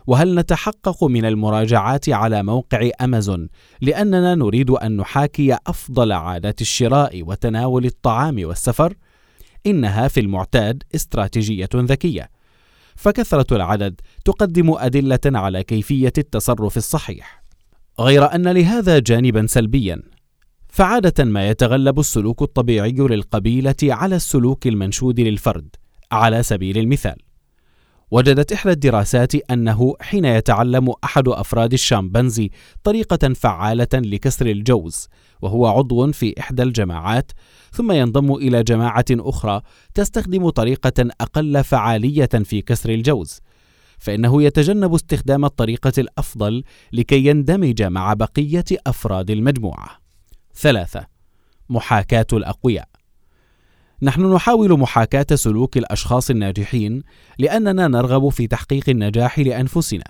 وهل 0.08 0.36
نتحقق 0.36 1.04
من 1.04 1.26
المراجعات 1.26 2.10
على 2.10 2.44
موقع 2.44 2.90
أمازون 3.02 3.50
لأننا 3.82 4.36
نريد 4.36 4.70
أن 4.70 4.98
نحاكي 4.98 5.58
أفضل 5.68 6.12
عادات 6.12 6.62
الشراء 6.62 7.24
وتناول 7.24 7.86
الطعام 7.86 8.46
والسفر؟ 8.46 8.94
إنها 9.66 10.08
في 10.08 10.20
المعتاد 10.20 10.84
استراتيجية 10.96 11.70
ذكية. 11.76 12.30
فكثرة 13.02 13.56
العدد 13.56 14.02
تقدم 14.26 14.74
أدلة 14.78 15.20
على 15.26 15.64
كيفية 15.64 16.14
التصرف 16.18 16.78
الصحيح. 16.78 17.44
غير 18.00 18.36
أن 18.36 18.48
لهذا 18.48 19.00
جانبا 19.00 19.48
سلبيا 19.48 20.02
فعادة 20.70 21.24
ما 21.24 21.50
يتغلب 21.50 22.00
السلوك 22.00 22.42
الطبيعي 22.42 22.92
للقبيلة 22.92 23.76
على 23.84 24.16
السلوك 24.16 24.68
المنشود 24.68 25.20
للفرد 25.20 25.76
على 26.12 26.44
سبيل 26.44 26.78
المثال. 26.78 27.16
وجدت 28.12 28.52
إحدى 28.52 28.72
الدراسات 28.72 29.36
أنه 29.52 29.96
حين 30.02 30.26
يتعلم 30.26 30.94
أحد 31.04 31.28
أفراد 31.28 31.74
الشامبانزي 31.74 32.52
طريقة 32.84 33.34
فعالة 33.34 33.88
لكسر 33.94 34.46
الجوز 34.46 35.08
وهو 35.42 35.68
عضو 35.68 36.12
في 36.12 36.40
إحدى 36.40 36.64
الجماعات 36.64 37.32
ثم 37.72 37.92
ينضم 37.92 38.34
إلى 38.36 38.64
جماعة 38.64 39.06
أخرى 39.12 39.62
تستخدم 39.94 40.50
طريقة 40.50 41.10
أقل 41.22 41.64
فعالية 41.64 42.30
في 42.44 42.62
كسر 42.62 42.90
الجوز 42.90 43.40
فإنه 43.98 44.44
يتجنب 44.44 44.94
استخدام 44.94 45.46
الطريقة 45.46 45.94
الأفضل 45.98 46.64
لكي 46.94 47.26
يندمج 47.26 47.84
مع 47.84 48.14
بقية 48.14 48.66
أفراد 48.88 49.32
المجموعة. 49.32 49.90
ثلاثة 50.56 51.08
محاكاة 51.70 52.28
الأقوياء 52.34 52.91
نحن 54.04 54.34
نحاول 54.34 54.80
محاكاة 54.80 55.36
سلوك 55.36 55.78
الأشخاص 55.78 56.30
الناجحين 56.30 57.04
لأننا 57.40 57.88
نرغب 57.88 58.30
في 58.30 58.48
تحقيق 58.48 58.90
النجاح 58.90 59.40
لأنفسنا. 59.40 60.04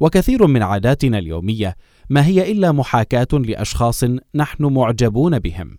وكثير 0.00 0.46
من 0.46 0.62
عاداتنا 0.62 1.18
اليومية 1.18 1.76
ما 2.10 2.26
هي 2.26 2.52
إلا 2.52 2.72
محاكاة 2.72 3.28
لأشخاص 3.32 4.04
نحن 4.34 4.64
معجبون 4.64 5.38
بهم. 5.38 5.78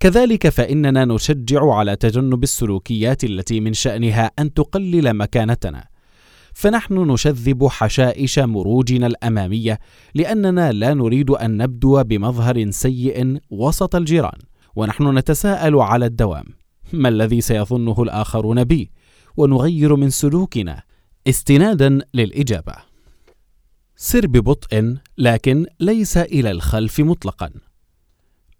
كذلك 0.00 0.48
فإننا 0.48 1.04
نشجع 1.04 1.74
على 1.74 1.96
تجنب 1.96 2.42
السلوكيات 2.42 3.24
التي 3.24 3.60
من 3.60 3.72
شأنها 3.72 4.30
أن 4.38 4.54
تقلل 4.54 5.14
مكانتنا. 5.14 5.84
فنحن 6.54 6.94
نشذب 7.10 7.66
حشائش 7.66 8.38
مروجنا 8.38 9.06
الأمامية 9.06 9.78
لأننا 10.14 10.72
لا 10.72 10.94
نريد 10.94 11.30
أن 11.30 11.56
نبدو 11.56 12.02
بمظهر 12.02 12.70
سيء 12.70 13.38
وسط 13.50 13.96
الجيران. 13.96 14.38
ونحن 14.76 15.18
نتساءل 15.18 15.76
على 15.76 16.06
الدوام. 16.06 16.44
ما 16.92 17.08
الذي 17.08 17.40
سيظنه 17.40 18.02
الآخرون 18.02 18.64
بي؟ 18.64 18.90
ونغير 19.36 19.96
من 19.96 20.10
سلوكنا. 20.10 20.82
استنادا 21.26 21.98
للإجابة. 22.14 22.74
سر 23.96 24.26
ببطء 24.26 24.96
لكن 25.18 25.66
ليس 25.80 26.16
إلى 26.16 26.50
الخلف 26.50 27.00
مطلقا. 27.00 27.50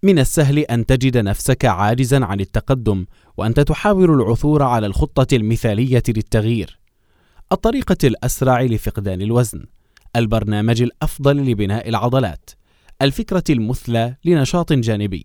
من 0.03 0.19
السهل 0.19 0.59
أن 0.59 0.87
تجد 0.87 1.19
نفسك 1.19 1.65
عاجزا 1.65 2.25
عن 2.25 2.41
التقدم 2.41 3.07
وأنت 3.37 3.61
تحاول 3.61 4.11
العثور 4.11 4.63
على 4.63 4.87
الخطة 4.87 5.37
المثالية 5.37 6.03
للتغيير. 6.09 6.79
الطريقة 7.53 7.97
الأسرع 8.05 8.63
لفقدان 8.63 9.23
الوزن. 9.23 9.67
البرنامج 10.17 10.83
الأفضل 10.83 11.37
لبناء 11.37 11.89
العضلات. 11.89 12.51
الفكرة 13.03 13.45
المثلى 13.51 14.17
لنشاط 14.25 14.73
جانبي. 14.73 15.25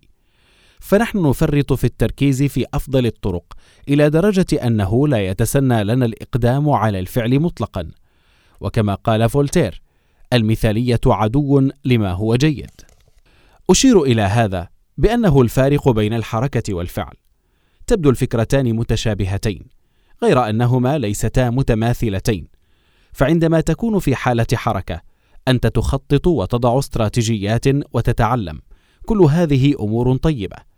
فنحن 0.80 1.26
نفرط 1.26 1.72
في 1.72 1.84
التركيز 1.84 2.42
في 2.42 2.66
أفضل 2.74 3.06
الطرق 3.06 3.44
إلى 3.88 4.10
درجة 4.10 4.66
أنه 4.66 5.08
لا 5.08 5.26
يتسنى 5.26 5.84
لنا 5.84 6.04
الإقدام 6.04 6.70
على 6.70 6.98
الفعل 6.98 7.40
مطلقا. 7.40 7.90
وكما 8.60 8.94
قال 8.94 9.28
فولتير 9.28 9.82
المثالية 10.32 11.00
عدو 11.06 11.70
لما 11.84 12.12
هو 12.12 12.36
جيد. 12.36 12.70
أشير 13.70 14.02
إلى 14.02 14.22
هذا 14.22 14.68
بأنه 14.98 15.42
الفارق 15.42 15.88
بين 15.88 16.14
الحركة 16.14 16.74
والفعل. 16.74 17.14
تبدو 17.86 18.10
الفكرتان 18.10 18.76
متشابهتين 18.76 19.62
غير 20.22 20.48
أنهما 20.48 20.98
ليستا 20.98 21.50
متماثلتين. 21.50 22.48
فعندما 23.12 23.60
تكون 23.60 23.98
في 23.98 24.14
حالة 24.14 24.46
حركة 24.54 25.00
أنت 25.48 25.66
تخطط 25.66 26.26
وتضع 26.26 26.78
استراتيجيات 26.78 27.66
وتتعلم. 27.94 28.60
كل 29.06 29.20
هذه 29.20 29.74
أمور 29.80 30.16
طيبة. 30.16 30.69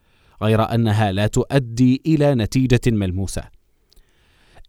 غير 0.42 0.74
أنها 0.74 1.12
لا 1.12 1.26
تؤدي 1.26 2.02
إلى 2.07 2.35
نتيجة 2.35 2.81
ملموسة. 2.87 3.42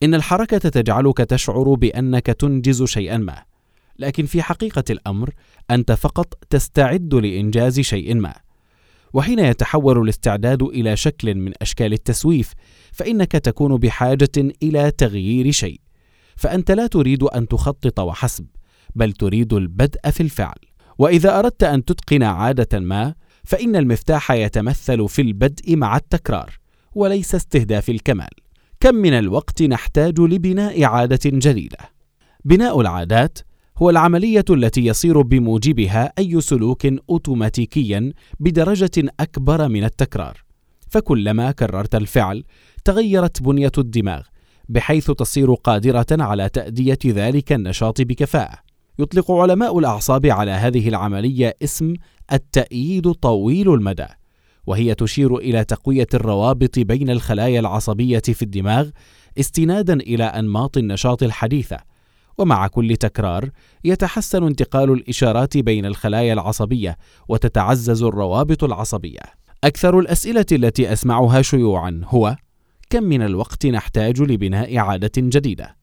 إن 0.04 0.14
الحركة 0.16 0.58
تجعلك 0.58 1.18
تشعر 1.18 1.74
بأنك 1.74 2.26
تنجز 2.26 2.84
شيئا 2.84 3.18
ما 3.18 3.44
لكن 4.00 4.26
في 4.26 4.42
حقيقة 4.42 4.84
الأمر 4.90 5.30
أنت 5.72 5.92
فقط 5.92 6.34
تستعد 6.50 7.14
لإنجاز 7.14 7.80
شيء 7.80 8.16
ما. 8.16 8.34
وحين 9.14 9.40
يتحول 9.40 10.02
الاستعداد 10.02 10.64
إلى 10.64 10.98
شكل 10.98 11.36
من 11.36 11.52
أشكال 11.62 11.94
التسويف 11.94 12.54
فإنك 12.92 13.32
تكون 13.32 13.78
بحاجة 13.78 14.54
إلى 14.64 14.92
تغيير 14.92 15.52
شيء. 15.52 15.82
فأنت 16.36 16.72
لا 16.72 16.88
تريد 16.88 17.24
أن 17.24 17.48
تخطط 17.48 18.00
وحسب 18.00 18.46
بل 18.96 19.12
تريد 19.12 19.54
البدء 19.54 20.10
في 20.12 20.24
الفعل. 20.24 20.56
وإذا 20.98 21.40
أردت 21.40 21.64
أن 21.64 21.86
تتقن 21.86 22.24
عادة 22.24 22.80
ما 22.80 23.16
فإن 23.44 23.76
المفتاح 23.76 24.32
يتمثل 24.32 25.10
في 25.10 25.22
البدء 25.22 25.76
مع 25.76 25.98
التكرار 25.98 26.60
وليس 26.96 27.36
استهداف 27.36 27.90
الكمال. 27.90 28.30
كم 28.80 28.96
من 28.96 29.14
الوقت 29.14 29.64
نحتاج 29.64 30.20
لبناء 30.20 30.84
عادة 30.84 31.20
جديدة. 31.26 31.78
بناء 32.46 32.82
العادات 32.82 33.40
هو 33.78 33.90
العملية 33.90 34.46
التي 34.50 34.86
يصير 34.86 35.22
بموجبها 35.22 36.14
أي 36.20 36.42
سلوك 36.42 36.86
اوتوماتيكيا 37.10 38.14
بدرجة 38.40 39.12
أكبر 39.20 39.68
من 39.68 39.84
التكرار. 39.84 40.44
فكلما 40.90 41.52
كررت 41.52 41.96
الفعل 41.96 42.44
تغيرت 42.86 43.42
بنية 43.42 43.72
الدماغ 43.78 44.22
بحيث 44.70 45.12
تصير 45.12 45.54
قادرة 45.54 46.06
على 46.12 46.50
تأدية 46.50 47.00
ذلك 47.06 47.54
النشاط 47.54 48.02
بكفاءة. 48.02 48.58
يطلق 49.00 49.32
علماء 49.32 49.80
الأعصاب 49.80 50.26
على 50.26 50.52
هذه 50.52 50.90
العملية 50.90 51.56
اسم 51.64 51.94
التأييد 52.32 53.12
طويل 53.12 53.74
المدى 53.74 54.08
وهي 54.68 54.96
تشير 54.96 55.38
إلى 55.38 55.64
تقوية 55.64 56.08
الروابط 56.14 56.80
بين 56.80 57.10
الخلايا 57.10 57.60
العصبية 57.60 58.20
في 58.20 58.42
الدماغ 58.42 58.90
استنادا 59.40 59.94
إلى 59.94 60.24
أنماط 60.24 60.78
النشاط 60.78 61.24
الحديثة 61.24 61.78
ومع 62.38 62.68
كل 62.68 62.96
تكرار 62.96 63.50
يتحسن 63.84 64.44
انتقال 64.44 64.92
الإشارات 64.92 65.58
بين 65.58 65.86
الخلايا 65.86 66.34
العصبية 66.34 66.98
وتتعزز 67.28 68.04
الروابط 68.04 68.64
العصبية 68.64 69.22
أكثر 69.64 70.00
الأسئلة 70.00 70.46
التي 70.52 70.94
أسمعها 70.94 71.42
شيوعا 71.42 72.02
هو 72.06 72.36
كم 72.90 73.04
من 73.04 73.22
الوقت 73.22 73.66
نحتاج 73.66 74.22
لبناء 74.22 74.78
عادة 74.78 75.12
جديدة؟ 75.18 75.76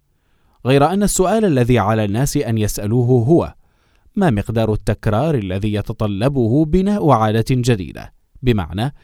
غير 0.66 0.86
أن 0.86 1.02
السؤال 1.02 1.44
الذي 1.44 1.78
على 1.78 2.04
الناس 2.04 2.36
أن 2.36 2.58
يسألوه 2.58 3.06
هو 3.06 3.54
ما 4.16 4.30
مقدار 4.30 4.72
التكرار 4.72 5.34
الذي 5.34 5.74
يتطلبه 5.74 6.64
بناء 6.64 7.10
عادة 7.10 7.44
جديدة 7.50 8.12
بمعنى 8.42 8.94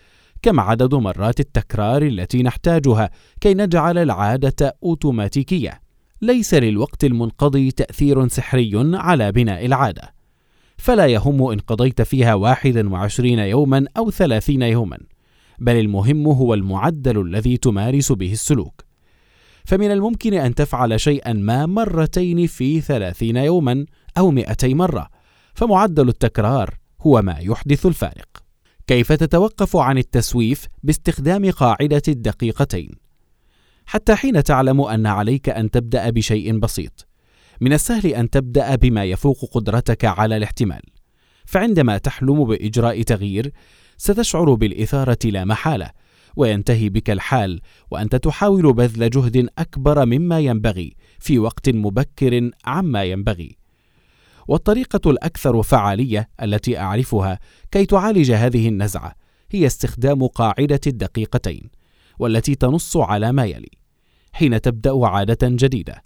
كم 0.43 0.61
عدد 0.61 0.95
مرات 0.95 1.41
التكرار 1.41 2.03
التي 2.03 2.43
نحتاجها 2.43 3.11
كي 3.41 3.55
نجعل 3.55 3.99
العادة 3.99 4.77
أوتوماتيكية 4.83 5.81
ليس 6.23 6.55
للوقت 6.55 7.05
المنقضي 7.05 7.71
تأثير 7.71 8.29
سحري 8.29 8.73
على 8.95 9.33
بناء 9.33 9.67
العادة. 9.67 10.15
فلا 10.77 11.07
يهم 11.07 11.43
إن 11.43 11.59
قضيت 11.59 12.03
فيها 12.03 12.35
واحدا 12.35 12.91
وعشرين 12.91 13.39
يوما 13.39 13.87
أو 13.97 14.11
ثلاثين 14.11 14.63
يوما 14.63 14.99
بل 15.59 15.77
المهم 15.77 16.27
هو 16.27 16.55
المعدل 16.55 17.21
الذي 17.21 17.57
تمارس 17.57 18.13
به 18.13 18.33
السلوك. 18.33 18.85
فمن 19.65 19.91
الممكن 19.91 20.35
أن 20.35 20.55
تفعل 20.55 21.01
شيئا 21.01 21.33
ما 21.33 21.67
مرتين 21.67 22.47
في 22.47 22.81
ثلاثين 22.81 23.37
يوما 23.37 23.87
أو 24.19 24.31
مئتي 24.31 24.75
مرة 24.75 25.09
فمعدل 25.55 26.09
التكرار 26.09 26.75
هو 27.01 27.23
ما 27.23 27.39
يحدث 27.41 27.87
الفارق. 27.87 28.29
كيف 28.87 29.13
تتوقف 29.13 29.77
عن 29.77 29.99
التسويف 29.99 30.67
باستخدام 30.83 31.51
قاعدة 31.51 32.03
الدقيقتين؟ 32.09 32.91
حتى 33.87 34.15
حين 34.15 34.43
تعلم 34.43 34.81
أن 34.81 35.07
عليك 35.07 35.49
أن 35.49 35.71
تبدأ 35.71 36.11
بشيء 36.11 36.59
بسيط 36.59 37.07
من 37.61 37.73
السهل 37.73 38.07
أن 38.07 38.31
تبدأ 38.31 38.75
بما 38.75 39.05
يفوق 39.05 39.45
قدرتك 39.53 40.05
على 40.05 40.37
الاحتمال. 40.37 40.83
فعندما 41.45 41.99
تحلم 41.99 42.45
بإجراء 42.45 43.03
تغيير 43.03 43.53
ستشعر 43.97 44.55
بالإثارة 44.55 45.19
لا 45.25 45.45
محالة 45.45 45.91
وينتهي 46.37 46.89
بك 46.89 47.11
الحال 47.11 47.61
وأنت 47.91 48.17
تحاول 48.17 48.73
بذل 48.73 49.11
جهد 49.11 49.49
أكبر 49.59 50.07
مما 50.07 50.41
ينبغي 50.41 50.97
في 51.19 51.39
وقت 51.39 51.69
مبكر 51.69 52.51
عما 52.65 53.05
ينبغي. 53.05 53.57
والطريقة 54.49 55.11
الأكثر 55.11 55.63
فعالية 55.63 56.29
التي 56.43 56.79
أعرفها 56.79 57.39
كي 57.71 57.87
تعالج 57.87 58.33
هذه 58.33 58.69
النزعة 58.69 59.15
هي 59.51 59.67
استخدام 59.67 60.27
قاعدة 60.27 60.81
الدقيقتين 60.87 61.71
والتي 62.19 62.55
تنص 62.55 62.97
على 62.97 63.33
ما 63.33 63.45
يلي. 63.45 63.71
حين 64.33 64.61
تبدأ 64.61 65.07
عادة 65.07 65.49
جديدة 65.49 66.05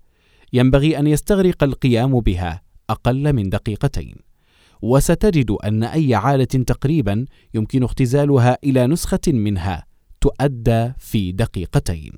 ينبغي 0.52 0.98
أن 0.98 1.06
يستغرق 1.06 1.64
القيام 1.64 2.20
بها 2.20 2.62
أقل 2.90 3.32
من 3.32 3.48
دقيقتين. 3.48 4.14
وستجد 4.82 5.50
أن 5.50 5.84
أي 5.84 6.14
عادة 6.14 6.44
تقريبا 6.44 7.26
يمكن 7.54 7.82
اختزالها 7.82 8.58
إلى 8.64 8.86
نسخة 8.86 9.20
منها 9.28 9.86
تؤدى 10.20 10.92
في 10.98 11.32
دقيقتين. 11.32 12.12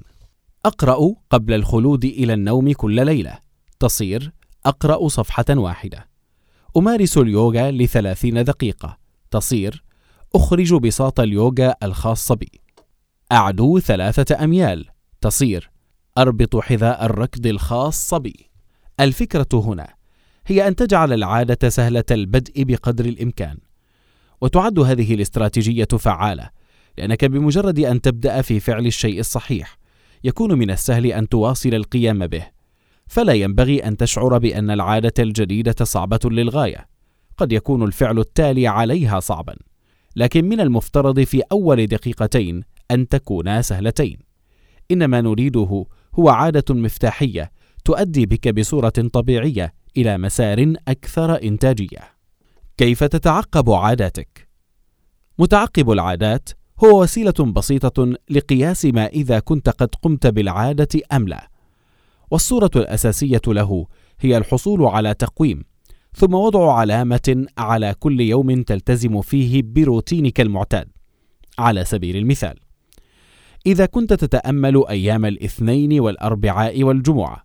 أقرأ 0.64 1.14
قبل 1.30 1.54
الخلود 1.54 2.04
إلى 2.04 2.34
النوم 2.34 2.72
كل 2.72 3.06
ليلة. 3.06 3.38
تصير 3.80 4.32
أقرأ 4.66 5.08
صفحة 5.08 5.44
واحدة. 5.50 6.11
أمارس 6.76 7.18
اليوغا 7.18 7.70
لثلاثين 7.70 8.44
دقيقة. 8.44 8.98
تصير 9.30 9.84
أخرج 10.34 10.74
بساط 10.74 11.20
اليوغا 11.20 11.74
الخاص 11.82 12.32
بي. 12.32 12.60
أعدو 13.32 13.78
ثلاثة 13.78 14.44
أميال. 14.44 14.86
تصير 15.20 15.70
أربط 16.18 16.56
حذاء 16.56 17.04
الركض 17.04 17.46
الخاص 17.46 18.14
بي. 18.14 18.50
الفكرة 19.00 19.48
هنا 19.52 19.94
هي 20.46 20.68
أن 20.68 20.76
تجعل 20.76 21.12
العادة 21.12 21.68
سهلة 21.68 22.04
البدء 22.10 22.64
بقدر 22.64 23.04
الإمكان. 23.04 23.58
وتعد 24.40 24.78
هذه 24.78 25.14
الاستراتيجية 25.14 25.88
فعالة 25.98 26.50
لأنك 26.98 27.24
بمجرد 27.24 27.78
أن 27.78 28.00
تبدأ 28.00 28.42
في 28.42 28.60
فعل 28.60 28.86
الشيء 28.86 29.20
الصحيح 29.20 29.78
يكون 30.24 30.58
من 30.58 30.70
السهل 30.70 31.06
أن 31.06 31.28
تواصل 31.28 31.74
القيام 31.74 32.26
به. 32.26 32.61
فلا 33.12 33.32
ينبغي 33.32 33.78
أن 33.78 33.96
تشعر 33.96 34.38
بأن 34.38 34.70
العادة 34.70 35.12
الجديدة 35.18 35.84
صعبة 35.84 36.18
للغاية. 36.24 36.86
قد 37.36 37.52
يكون 37.52 37.82
الفعل 37.82 38.18
التالي 38.18 38.66
عليها 38.66 39.20
صعبا. 39.20 39.54
لكن 40.16 40.44
من 40.44 40.60
المفترض 40.60 41.20
في 41.20 41.42
أول 41.52 41.86
دقيقتين 41.86 42.62
أن 42.90 43.08
تكونا 43.08 43.62
سهلتين. 43.62 44.18
إنما 44.90 45.20
نريده 45.20 45.86
هو 46.14 46.28
عادة 46.28 46.74
مفتاحية 46.74 47.52
تؤدي 47.84 48.26
بك 48.26 48.48
بصورة 48.48 48.88
طبيعية 49.12 49.74
إلى 49.96 50.18
مسار 50.18 50.74
أكثر 50.88 51.42
إنتاجية. 51.42 52.00
كيف 52.76 53.04
تتعقب 53.04 53.70
عاداتك؟ 53.70 54.48
متعقب 55.38 55.90
العادات 55.90 56.48
هو 56.84 57.02
وسيلة 57.02 57.52
بسيطة 57.52 58.14
لقياس 58.30 58.84
ما 58.84 59.06
إذا 59.06 59.38
كنت 59.38 59.68
قد 59.68 59.94
قمت 60.02 60.26
بالعادة 60.26 61.00
أم 61.12 61.28
لا. 61.28 61.51
والصورة 62.32 62.70
الأساسية 62.76 63.40
له 63.46 63.86
هي 64.20 64.36
الحصول 64.36 64.84
على 64.84 65.14
تقويم 65.14 65.64
ثم 66.16 66.34
وضع 66.34 66.72
علامة 66.72 67.46
على 67.58 67.94
كل 67.98 68.20
يوم 68.20 68.62
تلتزم 68.62 69.20
فيه 69.20 69.62
بروتينك 69.64 70.40
المعتاد 70.40 70.88
على 71.58 71.84
سبيل 71.84 72.16
المثال. 72.16 72.58
إذا 73.66 73.86
كنت 73.86 74.12
تتأمل 74.12 74.86
أيام 74.88 75.24
الاثنين 75.24 76.00
والأربعاء 76.00 76.82
والجمعة 76.82 77.42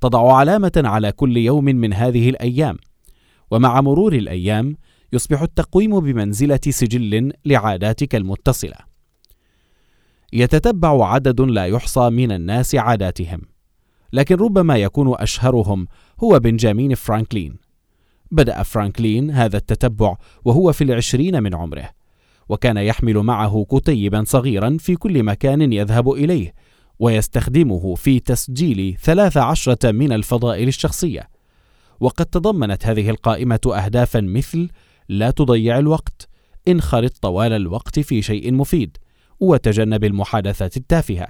تضع 0.00 0.36
علامة 0.36 0.72
على 0.76 1.12
كل 1.12 1.36
يوم 1.36 1.64
من 1.64 1.92
هذه 1.92 2.30
الأيام 2.30 2.76
ومع 3.50 3.80
مرور 3.80 4.12
الأيام 4.12 4.76
يصبح 5.12 5.42
التقويم 5.42 6.00
بمنزلة 6.00 6.60
سجل 6.68 7.32
لعاداتك 7.44 8.14
المتصلة. 8.14 8.76
يتتبع 10.32 11.12
عدد 11.12 11.40
لا 11.40 11.66
يحصى 11.66 12.10
من 12.10 12.32
الناس 12.32 12.74
عاداتهم. 12.74 13.57
لكن 14.12 14.34
ربما 14.34 14.76
يكون 14.76 15.14
أشهرهم 15.14 15.88
هو 16.24 16.38
بنجامين 16.38 16.94
فرانكلين. 16.94 17.56
بدأ 18.30 18.62
فرانكلين 18.62 19.30
هذا 19.30 19.56
التتبع 19.56 20.16
وهو 20.44 20.72
في 20.72 20.84
العشرين 20.84 21.42
من 21.42 21.54
عمره 21.54 21.90
وكان 22.48 22.76
يحمل 22.76 23.18
معه 23.18 23.66
كتيبا 23.70 24.24
صغيرا 24.26 24.76
في 24.80 24.96
كل 24.96 25.22
مكان 25.22 25.72
يذهب 25.72 26.10
إليه 26.10 26.54
ويستخدمه 26.98 27.94
في 27.94 28.20
تسجيل 28.20 28.96
ثلاث 29.02 29.36
عشرة 29.36 29.90
من 29.90 30.12
الفضائل 30.12 30.68
الشخصية. 30.68 31.28
وقد 32.00 32.26
تضمنت 32.26 32.86
هذه 32.86 33.10
القائمة 33.10 33.60
أهدافا 33.66 34.20
مثل 34.20 34.68
لا 35.08 35.30
تضيع 35.30 35.78
الوقت 35.78 36.28
انخرط 36.68 37.18
طوال 37.22 37.52
الوقت 37.52 37.98
في 37.98 38.22
شيء 38.22 38.52
مفيد 38.52 38.96
وتجنب 39.40 40.04
المحادثات 40.04 40.76
التافهة. 40.76 41.28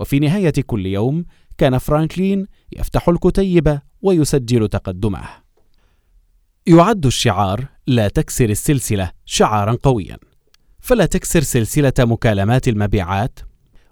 وفي 0.00 0.18
نهاية 0.18 0.52
كل 0.66 0.86
يوم 0.86 1.24
كان 1.58 1.78
فرانكلين 1.78 2.46
يفتح 2.72 3.08
الكتيب 3.08 3.80
ويسجل 4.02 4.68
تقدمه. 4.68 5.28
يعد 6.66 7.06
الشعار 7.06 7.66
لا 7.86 8.08
تكسر 8.08 8.50
السلسلة 8.50 9.10
شعارا 9.24 9.78
قويا. 9.82 10.16
فلا 10.80 11.06
تكسر 11.06 11.40
سلسلة 11.40 11.92
مكالمات 11.98 12.68
المبيعات 12.68 13.38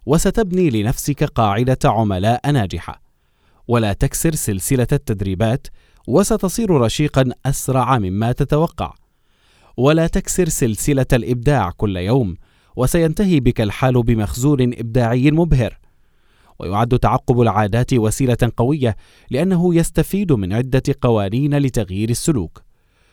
وستبني 0.07 0.70
لنفسك 0.70 1.24
قاعدة 1.24 1.79
عملاء 1.85 2.50
ناجحة. 2.50 3.02
ولا 3.68 3.92
تكسر 3.92 4.35
سلسلة 4.35 4.87
التدريبات 4.92 5.66
وستصير 6.09 6.70
رشيقا 6.70 7.31
أسرع 7.46 7.98
مما 7.98 8.33
تتوقع. 8.33 8.94
ولا 9.76 10.07
تكسر 10.07 10.48
سلسلة 10.48 11.07
الإبداع 11.12 11.70
كل 11.70 11.96
يوم 11.96 12.37
وسينتهي 12.76 13.40
بك 13.40 13.61
الحال 13.61 14.02
بمخزون 14.02 14.62
إبداعي 14.62 15.31
مبهر. 15.31 15.79
ويعد 16.59 16.99
تعقب 16.99 17.40
العادات 17.40 17.95
وسيلة 17.95 18.53
قوية 18.57 18.97
لأنه 19.31 19.75
يستفيد 19.75 20.33
من 20.33 20.53
عدة 20.53 20.83
قوانين 21.01 21.59
لتغيير 21.59 22.11
السلوك 22.11 22.62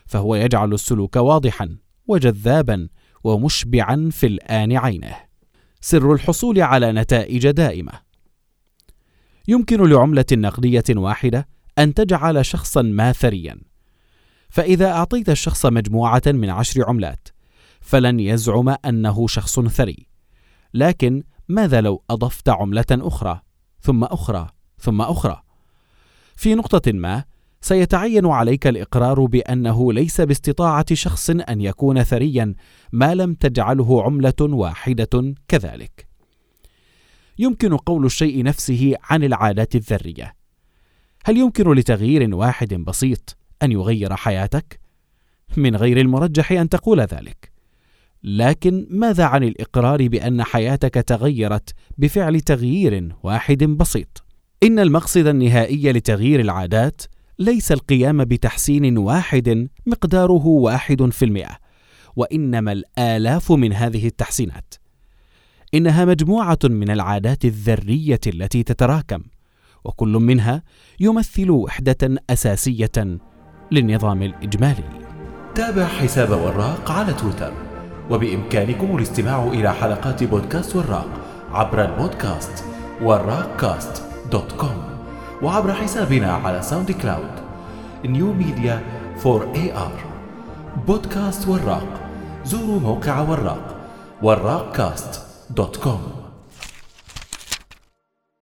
فهو 0.06 0.34
يجعل 0.34 0.72
السلوك 0.72 1.16
واضحا 1.16 1.76
وجذابا 2.06 2.88
ومشبعا 3.24 4.08
في 4.12 4.26
الآن 4.26 4.76
عينه. 4.76 5.16
سر 5.80 6.12
الحصول 6.12 6.60
على 6.60 6.92
نتائج 6.92 7.50
دائمة. 7.50 7.92
يمكن 9.48 9.90
لعملة 9.90 10.24
نقدية 10.32 10.84
واحدة 10.90 11.48
أن 11.78 11.94
تجعل 11.94 12.46
شخصا 12.46 12.82
ما 12.82 13.12
ثريا 13.12 13.60
فإذا 14.48 14.86
أعطيت 14.86 15.30
الشخص 15.30 15.66
مجموعة 15.66 16.22
من 16.26 16.50
عشر 16.50 16.84
عملات 16.88 17.28
فلن 17.80 18.20
يزعم 18.20 18.76
أنه 18.84 19.26
شخص 19.26 19.60
ثري. 19.60 20.06
لكن 20.74 21.22
ماذا 21.48 21.80
لو 21.80 22.02
أضفت 22.10 22.48
عملة 22.48 22.84
أخرى؟ 22.90 23.40
ثم 23.80 24.04
أخرى 24.04 24.48
ثم 24.78 25.00
أخرى. 25.00 25.42
في 26.36 26.54
نقطة 26.54 26.92
ما 26.92 27.24
سيتعين 27.60 28.26
عليك 28.26 28.66
الإقرار 28.66 29.24
بأنه 29.24 29.92
ليس 29.92 30.20
باستطاعة 30.20 30.94
شخص 30.94 31.30
أن 31.30 31.60
يكون 31.60 32.02
ثريا 32.02 32.54
ما 32.92 33.14
لم 33.14 33.34
تجعله 33.34 34.02
عملة 34.02 34.34
واحدة 34.40 35.34
كذلك. 35.48 36.08
يمكن 37.38 37.76
قول 37.76 38.06
الشيء 38.06 38.42
نفسه 38.42 38.94
عن 39.02 39.24
العادات 39.24 39.74
الذرية. 39.74 40.36
هل 41.24 41.38
يمكن 41.38 41.72
لتغيير 41.72 42.34
واحد 42.34 42.74
بسيط 42.74 43.36
أن 43.62 43.72
يغير 43.72 44.16
حياتك؟ 44.16 44.80
من 45.56 45.76
غير 45.76 46.00
المرجح 46.00 46.52
أن 46.52 46.68
تقول 46.68 47.00
ذلك. 47.00 47.53
لكن 48.24 48.86
ماذا 48.90 49.24
عن 49.24 49.42
الإقرار 49.44 50.08
بأن 50.08 50.42
حياتك 50.42 50.94
تغيرت 50.94 51.74
بفعل 51.98 52.40
تغيير 52.40 53.14
واحد 53.22 53.64
بسيط؟ 53.64 54.24
إن 54.62 54.78
المقصد 54.78 55.26
النهائي 55.26 55.92
لتغيير 55.92 56.40
العادات 56.40 57.02
ليس 57.38 57.72
القيام 57.72 58.24
بتحسين 58.24 58.98
واحد 58.98 59.68
مقداره 59.86 60.46
واحد 60.46 61.10
في 61.12 61.24
المئة 61.24 61.56
وإنما 62.16 62.72
الآلاف 62.72 63.52
من 63.52 63.72
هذه 63.72 64.06
التحسينات. 64.06 64.74
إنها 65.74 66.04
مجموعة 66.04 66.58
من 66.64 66.90
العادات 66.90 67.44
الذرية 67.44 68.20
التي 68.26 68.62
تتراكم 68.62 69.22
وكل 69.84 70.08
منها 70.08 70.62
يمثل 71.00 71.50
وحدة 71.50 72.22
أساسية 72.30 73.18
للنظام 73.72 74.22
الإجمالي. 74.22 74.84
تابع 75.54 75.86
حساب 75.86 76.30
وراق 76.30 76.90
على 76.90 77.12
تويتر. 77.12 77.73
وبإمكانكم 78.10 78.96
الاستماع 78.96 79.44
إلى 79.44 79.72
حلقات 79.72 80.24
بودكاست 80.24 80.76
وراق 80.76 81.08
عبر 81.52 81.84
البودكاست 81.84 82.64
وراق 83.02 83.56
cast 83.56 84.02
dot 84.32 84.52
com 84.52 84.84
وعبر 85.42 85.72
حسابنا 85.72 86.32
على 86.32 86.62
SoundCloud 86.62 87.34
New 88.04 88.32
Media 88.32 88.82
for 89.18 89.48
AR 89.54 89.92
بودكاست 90.86 91.48
وراق 91.48 91.86
زوروا 92.44 92.80
موقع 92.80 93.20
وراق 93.20 93.76
وراق 94.22 94.72
cast 94.76 95.22
dot 95.50 95.76
com 95.76 96.23